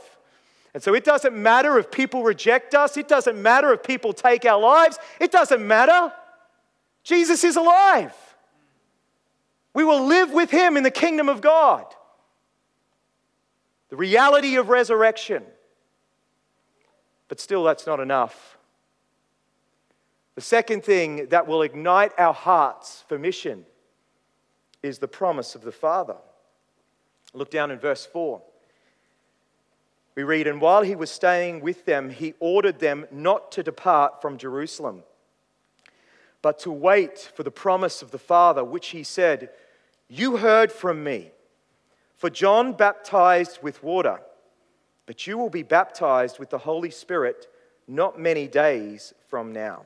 And 0.75 0.83
so 0.83 0.93
it 0.93 1.05
doesn't 1.05 1.33
matter 1.33 1.79
if 1.79 1.89
people 1.89 2.21
reject 2.21 2.75
us, 2.75 2.97
it 2.97 3.07
doesn't 3.07 3.41
matter 3.41 3.71
if 3.71 3.81
people 3.81 4.11
take 4.11 4.43
our 4.43 4.59
lives, 4.59 4.99
it 5.21 5.31
doesn't 5.31 5.65
matter. 5.65 6.11
Jesus 7.01 7.45
is 7.45 7.55
alive. 7.55 8.13
We 9.73 9.85
will 9.85 10.05
live 10.05 10.33
with 10.33 10.51
him 10.51 10.75
in 10.75 10.83
the 10.83 10.91
kingdom 10.91 11.29
of 11.29 11.39
God 11.39 11.85
the 13.89 13.95
reality 13.95 14.57
of 14.57 14.67
resurrection. 14.67 15.43
But 17.29 17.39
still, 17.39 17.63
that's 17.63 17.87
not 17.87 18.01
enough. 18.01 18.57
The 20.33 20.41
second 20.41 20.83
thing 20.83 21.27
that 21.29 21.47
will 21.47 21.61
ignite 21.61 22.11
our 22.17 22.33
hearts 22.33 23.05
for 23.07 23.17
mission 23.17 23.65
is 24.83 24.97
the 24.99 25.07
promise 25.07 25.55
of 25.55 25.61
the 25.61 25.71
Father. 25.71 26.17
Look 27.33 27.49
down 27.49 27.71
in 27.71 27.79
verse 27.79 28.05
4. 28.05 28.41
We 30.15 30.23
read, 30.23 30.47
And 30.47 30.61
while 30.61 30.81
he 30.81 30.95
was 30.95 31.11
staying 31.11 31.61
with 31.61 31.85
them, 31.85 32.09
he 32.09 32.33
ordered 32.39 32.79
them 32.79 33.05
not 33.11 33.51
to 33.53 33.63
depart 33.63 34.21
from 34.21 34.37
Jerusalem, 34.37 35.03
but 36.41 36.57
to 36.59 36.71
wait 36.71 37.31
for 37.35 37.43
the 37.43 37.51
promise 37.51 38.01
of 38.01 38.11
the 38.11 38.17
Father, 38.17 38.63
which 38.63 38.87
he 38.87 39.03
said, 39.03 39.49
You 40.07 40.37
heard 40.37 40.71
from 40.71 41.03
me. 41.03 41.31
For 42.15 42.29
John 42.29 42.71
baptized 42.71 43.61
with 43.61 43.83
water, 43.83 44.21
but 45.05 45.27
you 45.27 45.37
will 45.37 45.49
be 45.49 45.63
baptized 45.63 46.39
with 46.39 46.49
the 46.49 46.59
Holy 46.59 46.89
Spirit 46.89 47.47
not 47.87 48.19
many 48.19 48.47
days 48.47 49.13
from 49.27 49.51
now. 49.51 49.85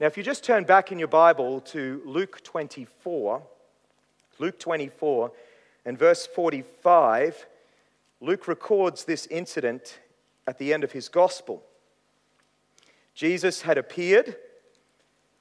Now, 0.00 0.06
if 0.06 0.16
you 0.16 0.22
just 0.22 0.44
turn 0.44 0.64
back 0.64 0.92
in 0.92 0.98
your 0.98 1.08
Bible 1.08 1.60
to 1.60 2.02
Luke 2.04 2.42
24, 2.42 3.42
Luke 4.38 4.58
24 4.58 5.32
and 5.86 5.98
verse 5.98 6.26
45, 6.26 7.46
Luke 8.20 8.48
records 8.48 9.04
this 9.04 9.26
incident 9.26 9.98
at 10.46 10.58
the 10.58 10.72
end 10.72 10.84
of 10.84 10.92
his 10.92 11.08
gospel. 11.08 11.62
Jesus 13.14 13.62
had 13.62 13.78
appeared 13.78 14.36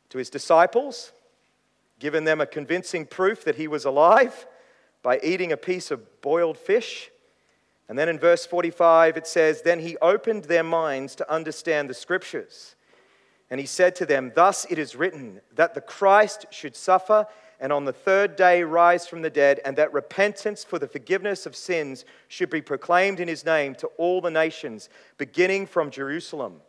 to 0.09 0.17
his 0.17 0.29
disciples, 0.29 1.11
given 1.99 2.23
them 2.23 2.41
a 2.41 2.45
convincing 2.45 3.05
proof 3.05 3.43
that 3.43 3.55
he 3.55 3.67
was 3.67 3.85
alive 3.85 4.47
by 5.03 5.19
eating 5.23 5.51
a 5.51 5.57
piece 5.57 5.91
of 5.91 6.21
boiled 6.21 6.57
fish. 6.57 7.11
And 7.87 7.97
then 7.97 8.09
in 8.09 8.17
verse 8.17 8.45
45, 8.45 9.17
it 9.17 9.27
says, 9.27 9.61
Then 9.61 9.79
he 9.79 9.97
opened 9.97 10.45
their 10.45 10.63
minds 10.63 11.15
to 11.15 11.31
understand 11.31 11.89
the 11.89 11.93
scriptures. 11.93 12.75
And 13.49 13.59
he 13.59 13.65
said 13.65 13.95
to 13.97 14.05
them, 14.05 14.31
Thus 14.33 14.65
it 14.69 14.79
is 14.79 14.95
written 14.95 15.41
that 15.53 15.75
the 15.75 15.81
Christ 15.81 16.47
should 16.49 16.75
suffer 16.75 17.27
and 17.59 17.71
on 17.71 17.85
the 17.85 17.93
third 17.93 18.35
day 18.35 18.63
rise 18.63 19.07
from 19.07 19.21
the 19.21 19.29
dead, 19.29 19.59
and 19.65 19.77
that 19.77 19.93
repentance 19.93 20.63
for 20.63 20.79
the 20.79 20.87
forgiveness 20.87 21.45
of 21.45 21.55
sins 21.55 22.05
should 22.27 22.49
be 22.49 22.61
proclaimed 22.61 23.19
in 23.19 23.27
his 23.27 23.45
name 23.45 23.75
to 23.75 23.87
all 23.97 24.21
the 24.21 24.31
nations, 24.31 24.89
beginning 25.17 25.65
from 25.67 25.91
Jerusalem. 25.91 26.61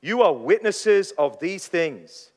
You 0.00 0.22
are 0.22 0.32
witnesses 0.32 1.12
of 1.12 1.38
these 1.40 1.66
things. 1.66 2.30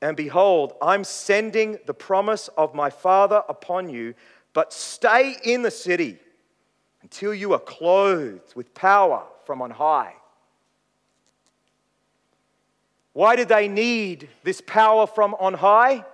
And 0.00 0.16
behold, 0.16 0.74
I'm 0.82 1.04
sending 1.04 1.78
the 1.86 1.94
promise 1.94 2.48
of 2.56 2.74
my 2.74 2.90
Father 2.90 3.42
upon 3.48 3.88
you. 3.88 4.14
But 4.52 4.72
stay 4.72 5.36
in 5.44 5.62
the 5.62 5.70
city 5.70 6.18
until 7.02 7.32
you 7.32 7.52
are 7.54 7.58
clothed 7.58 8.54
with 8.54 8.74
power 8.74 9.24
from 9.44 9.62
on 9.62 9.70
high. 9.70 10.14
Why 13.12 13.36
did 13.36 13.48
they 13.48 13.68
need 13.68 14.28
this 14.42 14.60
power 14.60 15.06
from 15.06 15.34
on 15.34 15.54
high? 15.54 16.04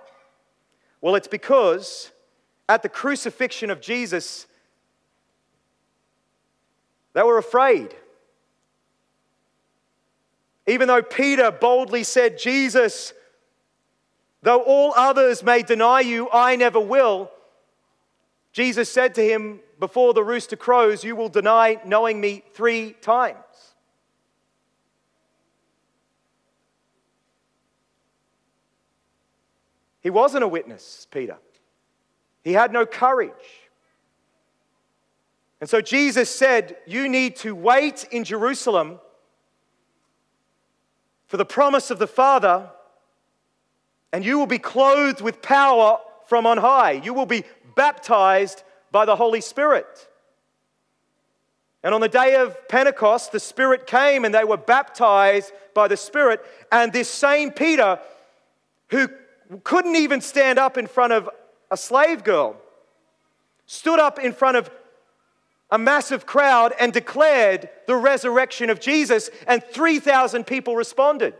Well, 1.01 1.15
it's 1.15 1.27
because 1.27 2.11
at 2.67 2.83
the 2.83 2.89
crucifixion 2.89 3.69
of 3.69 3.81
Jesus, 3.81 4.47
they 7.13 7.23
were 7.23 7.37
afraid. 7.37 7.95
Even 10.67 10.87
though 10.87 11.01
Peter 11.01 11.51
boldly 11.51 12.03
said, 12.03 12.37
Jesus, 12.37 13.13
though 14.43 14.61
all 14.61 14.93
others 14.95 15.41
may 15.41 15.63
deny 15.63 16.01
you, 16.01 16.29
I 16.31 16.55
never 16.55 16.79
will, 16.79 17.31
Jesus 18.51 18.91
said 18.91 19.15
to 19.15 19.21
him, 19.23 19.61
Before 19.79 20.13
the 20.13 20.23
rooster 20.23 20.55
crows, 20.55 21.03
you 21.03 21.15
will 21.15 21.29
deny 21.29 21.79
knowing 21.85 22.19
me 22.19 22.43
three 22.53 22.93
times. 23.01 23.37
He 30.01 30.09
wasn't 30.09 30.43
a 30.43 30.47
witness, 30.47 31.07
Peter. 31.11 31.37
He 32.43 32.53
had 32.53 32.71
no 32.71 32.85
courage. 32.85 33.31
And 35.61 35.69
so 35.69 35.81
Jesus 35.81 36.33
said, 36.33 36.77
You 36.87 37.09
need 37.09 37.35
to 37.37 37.53
wait 37.53 38.07
in 38.11 38.23
Jerusalem 38.23 38.99
for 41.27 41.37
the 41.37 41.45
promise 41.45 41.91
of 41.91 41.99
the 41.99 42.07
Father, 42.07 42.69
and 44.11 44.25
you 44.25 44.39
will 44.39 44.47
be 44.47 44.57
clothed 44.57 45.21
with 45.21 45.41
power 45.41 45.99
from 46.27 46.45
on 46.45 46.57
high. 46.57 46.93
You 46.93 47.13
will 47.13 47.25
be 47.25 47.43
baptized 47.75 48.63
by 48.91 49.05
the 49.05 49.15
Holy 49.15 49.41
Spirit. 49.41 50.07
And 51.83 51.93
on 51.93 52.01
the 52.01 52.09
day 52.09 52.35
of 52.35 52.67
Pentecost, 52.67 53.31
the 53.31 53.39
Spirit 53.39 53.87
came 53.87 54.25
and 54.25 54.33
they 54.33 54.43
were 54.43 54.57
baptized 54.57 55.53
by 55.73 55.87
the 55.87 55.95
Spirit. 55.95 56.43
And 56.71 56.91
this 56.91 57.09
same 57.09 57.51
Peter, 57.51 57.99
who 58.89 59.09
couldn't 59.63 59.95
even 59.95 60.21
stand 60.21 60.59
up 60.59 60.77
in 60.77 60.87
front 60.87 61.13
of 61.13 61.29
a 61.71 61.77
slave 61.77 62.23
girl, 62.23 62.55
stood 63.65 63.99
up 63.99 64.19
in 64.19 64.33
front 64.33 64.57
of 64.57 64.69
a 65.71 65.77
massive 65.77 66.25
crowd 66.25 66.73
and 66.79 66.91
declared 66.91 67.69
the 67.87 67.95
resurrection 67.95 68.69
of 68.69 68.79
Jesus, 68.79 69.29
and 69.47 69.63
3,000 69.63 70.45
people 70.45 70.75
responded. 70.75 71.33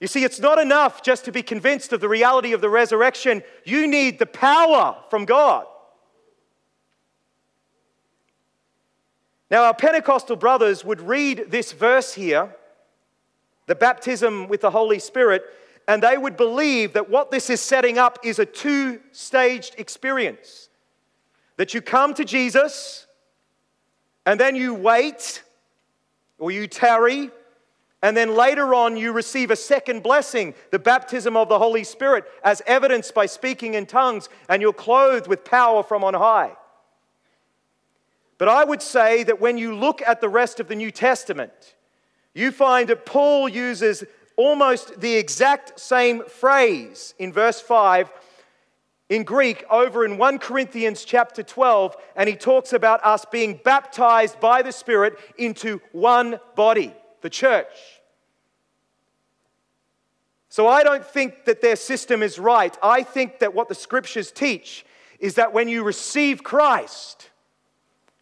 You 0.00 0.06
see, 0.08 0.24
it's 0.24 0.40
not 0.40 0.58
enough 0.58 1.02
just 1.02 1.24
to 1.24 1.32
be 1.32 1.42
convinced 1.42 1.92
of 1.92 2.00
the 2.00 2.08
reality 2.08 2.52
of 2.52 2.60
the 2.60 2.68
resurrection. 2.68 3.42
You 3.64 3.86
need 3.86 4.18
the 4.18 4.26
power 4.26 4.96
from 5.08 5.24
God. 5.24 5.66
Now, 9.50 9.64
our 9.64 9.74
Pentecostal 9.74 10.36
brothers 10.36 10.84
would 10.84 11.00
read 11.00 11.46
this 11.48 11.72
verse 11.72 12.14
here, 12.14 12.54
the 13.66 13.74
baptism 13.74 14.48
with 14.48 14.60
the 14.60 14.70
Holy 14.70 14.98
Spirit, 14.98 15.44
and 15.88 16.02
they 16.02 16.18
would 16.18 16.36
believe 16.36 16.94
that 16.94 17.08
what 17.08 17.30
this 17.30 17.48
is 17.48 17.60
setting 17.60 17.96
up 17.96 18.18
is 18.24 18.38
a 18.38 18.46
two 18.46 19.00
staged 19.12 19.76
experience. 19.78 20.68
That 21.58 21.74
you 21.74 21.80
come 21.80 22.12
to 22.14 22.24
Jesus, 22.24 23.06
and 24.24 24.38
then 24.38 24.56
you 24.56 24.74
wait, 24.74 25.42
or 26.38 26.50
you 26.50 26.66
tarry, 26.66 27.30
and 28.02 28.16
then 28.16 28.34
later 28.34 28.74
on, 28.74 28.96
you 28.96 29.12
receive 29.12 29.50
a 29.50 29.56
second 29.56 30.02
blessing, 30.02 30.54
the 30.70 30.78
baptism 30.78 31.36
of 31.36 31.48
the 31.48 31.58
Holy 31.58 31.82
Spirit, 31.82 32.24
as 32.44 32.62
evidenced 32.66 33.14
by 33.14 33.26
speaking 33.26 33.74
in 33.74 33.86
tongues, 33.86 34.28
and 34.48 34.60
you're 34.60 34.72
clothed 34.72 35.26
with 35.26 35.44
power 35.44 35.82
from 35.82 36.04
on 36.04 36.14
high. 36.14 36.52
But 38.38 38.48
I 38.48 38.64
would 38.64 38.82
say 38.82 39.22
that 39.24 39.40
when 39.40 39.56
you 39.56 39.74
look 39.74 40.02
at 40.02 40.20
the 40.20 40.28
rest 40.28 40.60
of 40.60 40.68
the 40.68 40.76
New 40.76 40.90
Testament, 40.90 41.74
you 42.34 42.50
find 42.50 42.88
that 42.88 43.06
Paul 43.06 43.48
uses 43.48 44.04
almost 44.36 45.00
the 45.00 45.14
exact 45.14 45.80
same 45.80 46.22
phrase 46.24 47.14
in 47.18 47.32
verse 47.32 47.60
5 47.60 48.10
in 49.08 49.22
Greek 49.22 49.64
over 49.70 50.04
in 50.04 50.18
1 50.18 50.38
Corinthians 50.38 51.04
chapter 51.04 51.42
12, 51.42 51.96
and 52.16 52.28
he 52.28 52.34
talks 52.34 52.72
about 52.72 53.04
us 53.04 53.24
being 53.24 53.60
baptized 53.64 54.40
by 54.40 54.62
the 54.62 54.72
Spirit 54.72 55.14
into 55.38 55.80
one 55.92 56.40
body, 56.56 56.92
the 57.22 57.30
church. 57.30 57.66
So 60.48 60.66
I 60.66 60.82
don't 60.82 61.04
think 61.04 61.44
that 61.44 61.60
their 61.60 61.76
system 61.76 62.22
is 62.22 62.38
right. 62.38 62.76
I 62.82 63.02
think 63.02 63.38
that 63.38 63.54
what 63.54 63.68
the 63.68 63.74
scriptures 63.74 64.32
teach 64.32 64.84
is 65.20 65.34
that 65.34 65.52
when 65.52 65.68
you 65.68 65.84
receive 65.84 66.42
Christ, 66.42 67.30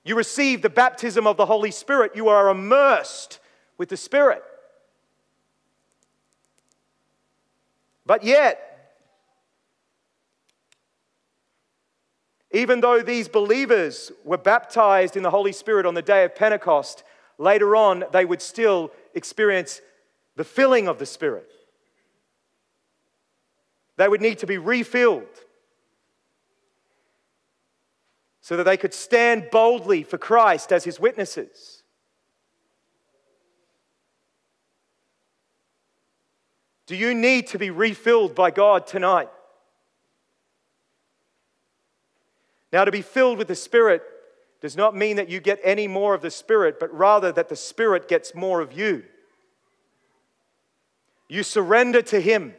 you 0.05 0.15
receive 0.15 0.63
the 0.63 0.71
baptism 0.71 1.27
of 1.27 1.37
the 1.37 1.47
Holy 1.47 1.71
Spirit, 1.71 2.13
you 2.15 2.29
are 2.29 2.49
immersed 2.51 3.41
with 3.79 3.89
the 3.89 3.97
Spirit. 3.97 4.43
But 8.07 8.23
yet, 8.23 8.71
even 12.53 12.81
though 12.81 13.03
these 13.03 13.29
believers 13.29 14.13
were 14.25 14.39
baptized 14.39 15.17
in 15.17 15.23
the 15.23 15.31
Holy 15.31 15.53
Spirit 15.53 15.87
on 15.87 15.95
the 15.95 16.03
day 16.03 16.25
of 16.25 16.37
Pentecost, 16.37 17.03
later 17.39 17.75
on 17.75 18.05
they 18.13 18.25
would 18.25 18.43
still 18.43 18.93
experience 19.15 19.81
the 20.37 20.45
filling 20.45 20.87
of 20.87 20.99
the 20.99 21.07
Spirit. 21.07 21.51
They 23.97 24.07
would 24.07 24.21
need 24.21 24.39
to 24.41 24.47
be 24.47 24.59
refilled 24.59 25.44
so 28.45 28.59
that 28.59 28.65
they 28.65 28.77
could 28.77 28.93
stand 28.93 29.49
boldly 29.51 30.03
for 30.03 30.19
Christ 30.19 30.71
as 30.71 30.85
his 30.85 31.01
witnesses. 31.01 31.83
Do 36.85 36.95
you 36.95 37.15
need 37.15 37.47
to 37.47 37.59
be 37.59 37.71
refilled 37.71 38.35
by 38.35 38.51
God 38.51 38.87
tonight? 38.87 39.31
Now, 42.71 42.85
to 42.85 42.93
be 42.93 43.01
filled 43.01 43.39
with 43.39 43.49
the 43.49 43.55
Spirit 43.55 44.03
does 44.61 44.77
not 44.77 44.95
mean 44.95 45.17
that 45.17 45.31
you 45.31 45.41
get 45.41 45.59
any 45.65 45.89
more 45.89 46.13
of 46.13 46.21
the 46.21 46.31
Spirit, 46.31 46.79
but 46.79 46.93
rather 46.95 47.33
that 47.33 47.49
the 47.49 47.57
Spirit 47.57 48.09
gets 48.09 48.35
more 48.35 48.61
of 48.61 48.75
you. 48.75 49.05
You 51.31 51.45
surrender 51.45 52.03
to 52.03 52.21
Him. 52.21 52.53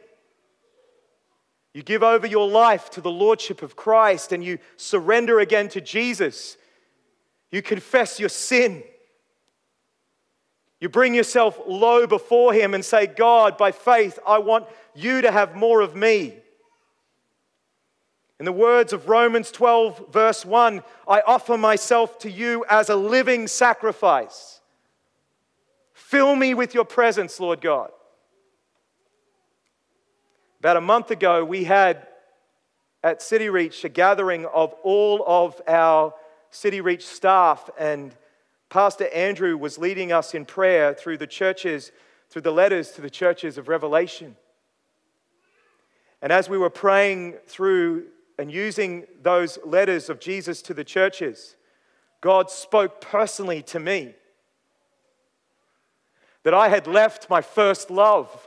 You 1.76 1.82
give 1.82 2.02
over 2.02 2.26
your 2.26 2.48
life 2.48 2.88
to 2.92 3.02
the 3.02 3.10
Lordship 3.10 3.60
of 3.60 3.76
Christ 3.76 4.32
and 4.32 4.42
you 4.42 4.58
surrender 4.78 5.40
again 5.40 5.68
to 5.68 5.80
Jesus. 5.82 6.56
You 7.50 7.60
confess 7.60 8.18
your 8.18 8.30
sin. 8.30 8.82
You 10.80 10.88
bring 10.88 11.14
yourself 11.14 11.60
low 11.66 12.06
before 12.06 12.54
Him 12.54 12.72
and 12.72 12.82
say, 12.82 13.06
God, 13.06 13.58
by 13.58 13.72
faith, 13.72 14.18
I 14.26 14.38
want 14.38 14.64
you 14.94 15.20
to 15.20 15.30
have 15.30 15.54
more 15.54 15.82
of 15.82 15.94
me. 15.94 16.38
In 18.40 18.46
the 18.46 18.52
words 18.52 18.94
of 18.94 19.10
Romans 19.10 19.50
12, 19.50 20.10
verse 20.10 20.46
1, 20.46 20.82
I 21.06 21.20
offer 21.26 21.58
myself 21.58 22.18
to 22.20 22.30
you 22.30 22.64
as 22.70 22.88
a 22.88 22.96
living 22.96 23.48
sacrifice. 23.48 24.62
Fill 25.92 26.36
me 26.36 26.54
with 26.54 26.72
your 26.72 26.86
presence, 26.86 27.38
Lord 27.38 27.60
God. 27.60 27.90
About 30.60 30.78
a 30.78 30.80
month 30.80 31.10
ago, 31.10 31.44
we 31.44 31.64
had 31.64 32.06
at 33.02 33.20
City 33.20 33.50
Reach 33.50 33.84
a 33.84 33.90
gathering 33.90 34.46
of 34.46 34.72
all 34.82 35.22
of 35.26 35.60
our 35.68 36.14
City 36.50 36.80
Reach 36.80 37.06
staff, 37.06 37.68
and 37.78 38.16
Pastor 38.70 39.06
Andrew 39.08 39.58
was 39.58 39.76
leading 39.76 40.12
us 40.12 40.34
in 40.34 40.46
prayer 40.46 40.94
through 40.94 41.18
the 41.18 41.26
churches, 41.26 41.92
through 42.30 42.42
the 42.42 42.52
letters 42.52 42.92
to 42.92 43.02
the 43.02 43.10
churches 43.10 43.58
of 43.58 43.68
Revelation. 43.68 44.34
And 46.22 46.32
as 46.32 46.48
we 46.48 46.56
were 46.56 46.70
praying 46.70 47.34
through 47.46 48.06
and 48.38 48.50
using 48.50 49.04
those 49.20 49.58
letters 49.64 50.08
of 50.08 50.20
Jesus 50.20 50.62
to 50.62 50.74
the 50.74 50.84
churches, 50.84 51.54
God 52.22 52.50
spoke 52.50 53.02
personally 53.02 53.62
to 53.64 53.78
me 53.78 54.14
that 56.44 56.54
I 56.54 56.68
had 56.68 56.86
left 56.86 57.28
my 57.28 57.42
first 57.42 57.90
love. 57.90 58.45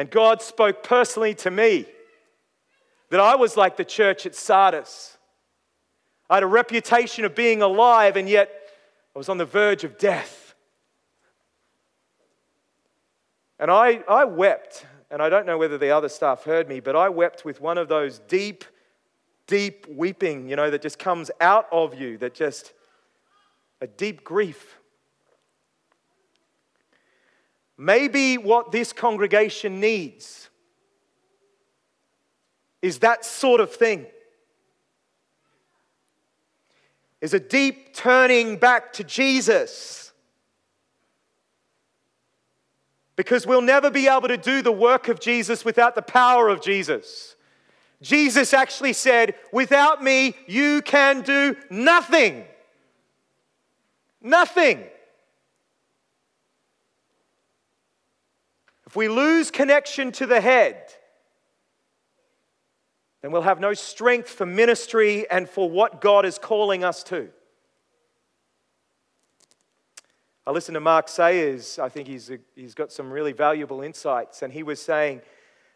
And 0.00 0.08
God 0.08 0.40
spoke 0.40 0.82
personally 0.82 1.34
to 1.34 1.50
me 1.50 1.84
that 3.10 3.20
I 3.20 3.36
was 3.36 3.54
like 3.54 3.76
the 3.76 3.84
church 3.84 4.24
at 4.24 4.34
Sardis. 4.34 5.18
I 6.30 6.36
had 6.36 6.42
a 6.42 6.46
reputation 6.46 7.26
of 7.26 7.34
being 7.34 7.60
alive, 7.60 8.16
and 8.16 8.26
yet 8.26 8.50
I 9.14 9.18
was 9.18 9.28
on 9.28 9.36
the 9.36 9.44
verge 9.44 9.84
of 9.84 9.98
death. 9.98 10.54
And 13.58 13.70
I, 13.70 14.02
I 14.08 14.24
wept, 14.24 14.86
and 15.10 15.20
I 15.20 15.28
don't 15.28 15.44
know 15.44 15.58
whether 15.58 15.76
the 15.76 15.90
other 15.90 16.08
staff 16.08 16.44
heard 16.44 16.66
me, 16.66 16.80
but 16.80 16.96
I 16.96 17.10
wept 17.10 17.44
with 17.44 17.60
one 17.60 17.76
of 17.76 17.88
those 17.88 18.20
deep, 18.20 18.64
deep 19.46 19.86
weeping, 19.86 20.48
you 20.48 20.56
know, 20.56 20.70
that 20.70 20.80
just 20.80 20.98
comes 20.98 21.30
out 21.42 21.66
of 21.70 22.00
you, 22.00 22.16
that 22.16 22.32
just 22.32 22.72
a 23.82 23.86
deep 23.86 24.24
grief. 24.24 24.79
Maybe 27.82 28.36
what 28.36 28.72
this 28.72 28.92
congregation 28.92 29.80
needs 29.80 30.50
is 32.82 32.98
that 32.98 33.24
sort 33.24 33.58
of 33.58 33.74
thing. 33.74 34.04
Is 37.22 37.32
a 37.32 37.40
deep 37.40 37.94
turning 37.94 38.58
back 38.58 38.92
to 38.94 39.04
Jesus. 39.04 40.12
Because 43.16 43.46
we'll 43.46 43.62
never 43.62 43.90
be 43.90 44.08
able 44.08 44.28
to 44.28 44.36
do 44.36 44.60
the 44.60 44.70
work 44.70 45.08
of 45.08 45.18
Jesus 45.18 45.64
without 45.64 45.94
the 45.94 46.02
power 46.02 46.50
of 46.50 46.60
Jesus. 46.60 47.34
Jesus 48.02 48.52
actually 48.52 48.92
said, 48.92 49.36
Without 49.54 50.04
me, 50.04 50.34
you 50.46 50.82
can 50.82 51.22
do 51.22 51.56
nothing. 51.70 52.44
Nothing. 54.20 54.84
If 58.90 58.96
we 58.96 59.06
lose 59.06 59.52
connection 59.52 60.10
to 60.10 60.26
the 60.26 60.40
head, 60.40 60.82
then 63.22 63.30
we'll 63.30 63.42
have 63.42 63.60
no 63.60 63.72
strength 63.72 64.28
for 64.28 64.44
ministry 64.44 65.30
and 65.30 65.48
for 65.48 65.70
what 65.70 66.00
God 66.00 66.26
is 66.26 66.40
calling 66.40 66.82
us 66.82 67.04
to. 67.04 67.28
I 70.44 70.50
listened 70.50 70.74
to 70.74 70.80
Mark 70.80 71.06
Sayers. 71.06 71.78
I 71.78 71.88
think 71.88 72.08
he's, 72.08 72.30
a, 72.32 72.40
he's 72.56 72.74
got 72.74 72.90
some 72.90 73.12
really 73.12 73.30
valuable 73.30 73.80
insights. 73.80 74.42
And 74.42 74.52
he 74.52 74.64
was 74.64 74.82
saying 74.82 75.22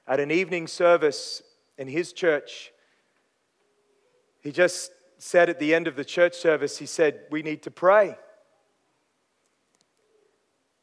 at 0.08 0.18
an 0.18 0.32
evening 0.32 0.66
service 0.66 1.40
in 1.78 1.86
his 1.86 2.12
church, 2.12 2.72
he 4.40 4.50
just 4.50 4.90
said 5.18 5.48
at 5.48 5.60
the 5.60 5.72
end 5.72 5.86
of 5.86 5.94
the 5.94 6.04
church 6.04 6.34
service, 6.34 6.78
he 6.78 6.86
said, 6.86 7.20
We 7.30 7.42
need 7.42 7.62
to 7.62 7.70
pray. 7.70 8.18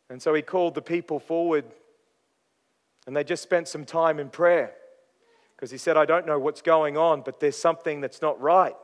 And 0.10 0.22
so 0.22 0.34
he 0.34 0.42
called 0.42 0.76
the 0.76 0.82
people 0.82 1.20
forward 1.20 1.66
and 3.08 3.16
they 3.16 3.24
just 3.24 3.44
spent 3.44 3.68
some 3.68 3.86
time 3.86 4.20
in 4.20 4.30
prayer 4.30 4.74
because 5.56 5.72
he 5.72 5.78
said, 5.78 5.98
I 5.98 6.06
don't 6.06 6.26
know 6.26 6.40
what's 6.40 6.62
going 6.62 6.98
on, 6.98 7.22
but 7.22 7.40
there's 7.40 7.58
something 7.58 8.02
that's 8.02 8.22
not 8.22 8.40
right. 8.42 8.76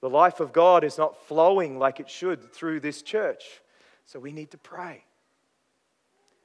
The 0.00 0.08
life 0.08 0.40
of 0.40 0.52
God 0.52 0.82
is 0.82 0.96
not 0.96 1.26
flowing 1.26 1.78
like 1.78 2.00
it 2.00 2.08
should 2.08 2.52
through 2.52 2.80
this 2.80 3.02
church. 3.02 3.60
So 4.06 4.18
we 4.18 4.32
need 4.32 4.50
to 4.52 4.58
pray. 4.58 5.04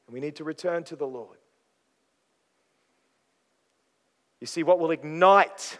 And 0.07 0.13
we 0.13 0.19
need 0.19 0.35
to 0.35 0.43
return 0.43 0.83
to 0.85 0.95
the 0.95 1.07
Lord. 1.07 1.37
You 4.41 4.47
see, 4.47 4.63
what 4.63 4.79
will 4.79 4.91
ignite, 4.91 5.79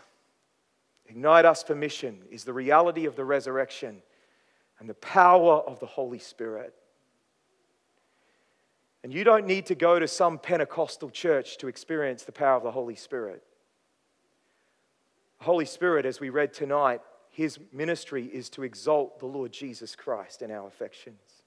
ignite 1.06 1.45
us 1.45 1.63
for 1.63 1.76
mission 1.76 2.21
is 2.32 2.45
the 2.45 2.54
reality 2.54 3.06
of 3.06 3.15
the 3.15 3.26
resurrection 3.26 4.02
and 4.80 4.89
the 4.89 4.95
power 4.95 5.56
of 5.56 5.80
the 5.80 5.86
Holy 5.86 6.19
Spirit. 6.19 6.74
And 9.06 9.13
you 9.13 9.24
don't 9.24 9.46
need 9.46 9.68
to 9.68 9.76
go 9.76 10.00
to 10.00 10.08
some 10.08 10.39
Pentecostal 10.39 11.12
church 11.12 11.60
to 11.60 11.68
experience 11.68 12.24
the 12.24 12.32
power 12.32 12.58
of 12.58 12.63
the 12.63 12.72
Holy 12.72 12.96
Spirit. 12.96 13.44
The 15.38 15.46
Holy 15.46 15.65
Spirit, 15.65 16.08
as 16.08 16.20
we 16.20 16.30
read 16.32 16.54
tonight, 16.54 17.02
his 17.30 17.60
ministry 17.72 18.26
is 18.26 18.50
to 18.50 18.63
exalt 18.63 19.20
the 19.20 19.28
Lord 19.28 19.52
Jesus 19.52 19.96
Christ 19.96 20.41
in 20.41 20.50
our 20.50 20.65
affections 20.65 21.44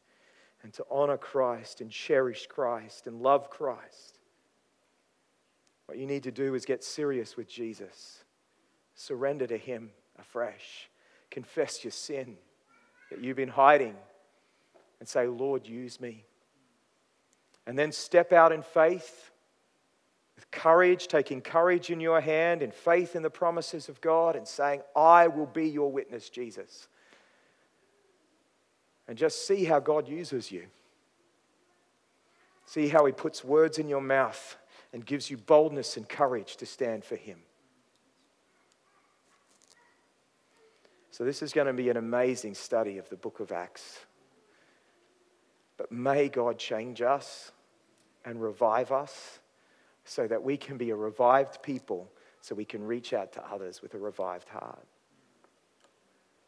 and 0.62 0.72
to 0.74 0.86
honor 0.88 1.16
Christ 1.16 1.80
and 1.80 1.90
cherish 1.90 2.46
Christ 2.46 3.08
and 3.08 3.22
love 3.22 3.50
Christ. 3.50 4.20
What 5.86 5.98
you 5.98 6.06
need 6.06 6.22
to 6.22 6.30
do 6.30 6.54
is 6.54 6.64
get 6.64 6.84
serious 6.84 7.36
with 7.36 7.48
Jesus, 7.48 8.22
surrender 8.94 9.48
to 9.48 9.58
him 9.58 9.90
afresh, 10.16 10.88
confess 11.28 11.82
your 11.82 11.90
sin 11.90 12.36
that 13.10 13.20
you've 13.20 13.36
been 13.36 13.48
hiding, 13.48 13.96
and 15.00 15.08
say, 15.08 15.26
Lord, 15.26 15.66
use 15.66 16.00
me 16.00 16.24
and 17.68 17.78
then 17.78 17.92
step 17.92 18.32
out 18.32 18.50
in 18.50 18.62
faith 18.62 19.30
with 20.34 20.50
courage, 20.50 21.06
taking 21.06 21.42
courage 21.42 21.90
in 21.90 22.00
your 22.00 22.18
hand 22.18 22.62
and 22.62 22.72
faith 22.72 23.14
in 23.14 23.22
the 23.22 23.28
promises 23.28 23.90
of 23.90 24.00
God 24.00 24.36
and 24.36 24.48
saying, 24.48 24.80
I 24.96 25.28
will 25.28 25.46
be 25.46 25.68
your 25.68 25.92
witness, 25.92 26.30
Jesus. 26.30 26.88
And 29.06 29.18
just 29.18 29.46
see 29.46 29.66
how 29.66 29.80
God 29.80 30.08
uses 30.08 30.50
you. 30.50 30.64
See 32.64 32.88
how 32.88 33.04
He 33.04 33.12
puts 33.12 33.44
words 33.44 33.78
in 33.78 33.86
your 33.86 34.00
mouth 34.00 34.56
and 34.94 35.04
gives 35.04 35.30
you 35.30 35.36
boldness 35.36 35.98
and 35.98 36.08
courage 36.08 36.56
to 36.56 36.66
stand 36.66 37.04
for 37.04 37.16
Him. 37.16 37.40
So, 41.10 41.22
this 41.22 41.42
is 41.42 41.52
going 41.52 41.66
to 41.66 41.74
be 41.74 41.90
an 41.90 41.98
amazing 41.98 42.54
study 42.54 42.96
of 42.96 43.10
the 43.10 43.16
book 43.16 43.40
of 43.40 43.52
Acts. 43.52 43.98
But 45.76 45.92
may 45.92 46.30
God 46.30 46.58
change 46.58 47.02
us. 47.02 47.52
And 48.28 48.42
revive 48.42 48.92
us 48.92 49.38
so 50.04 50.26
that 50.26 50.42
we 50.42 50.56
can 50.56 50.76
be 50.76 50.90
a 50.90 50.96
revived 50.96 51.62
people, 51.62 52.10
so 52.42 52.54
we 52.54 52.64
can 52.64 52.84
reach 52.84 53.14
out 53.14 53.32
to 53.32 53.42
others 53.50 53.80
with 53.80 53.94
a 53.94 53.98
revived 53.98 54.48
heart. 54.50 54.86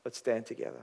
Let's 0.05 0.19
stand 0.19 0.45
together. 0.45 0.83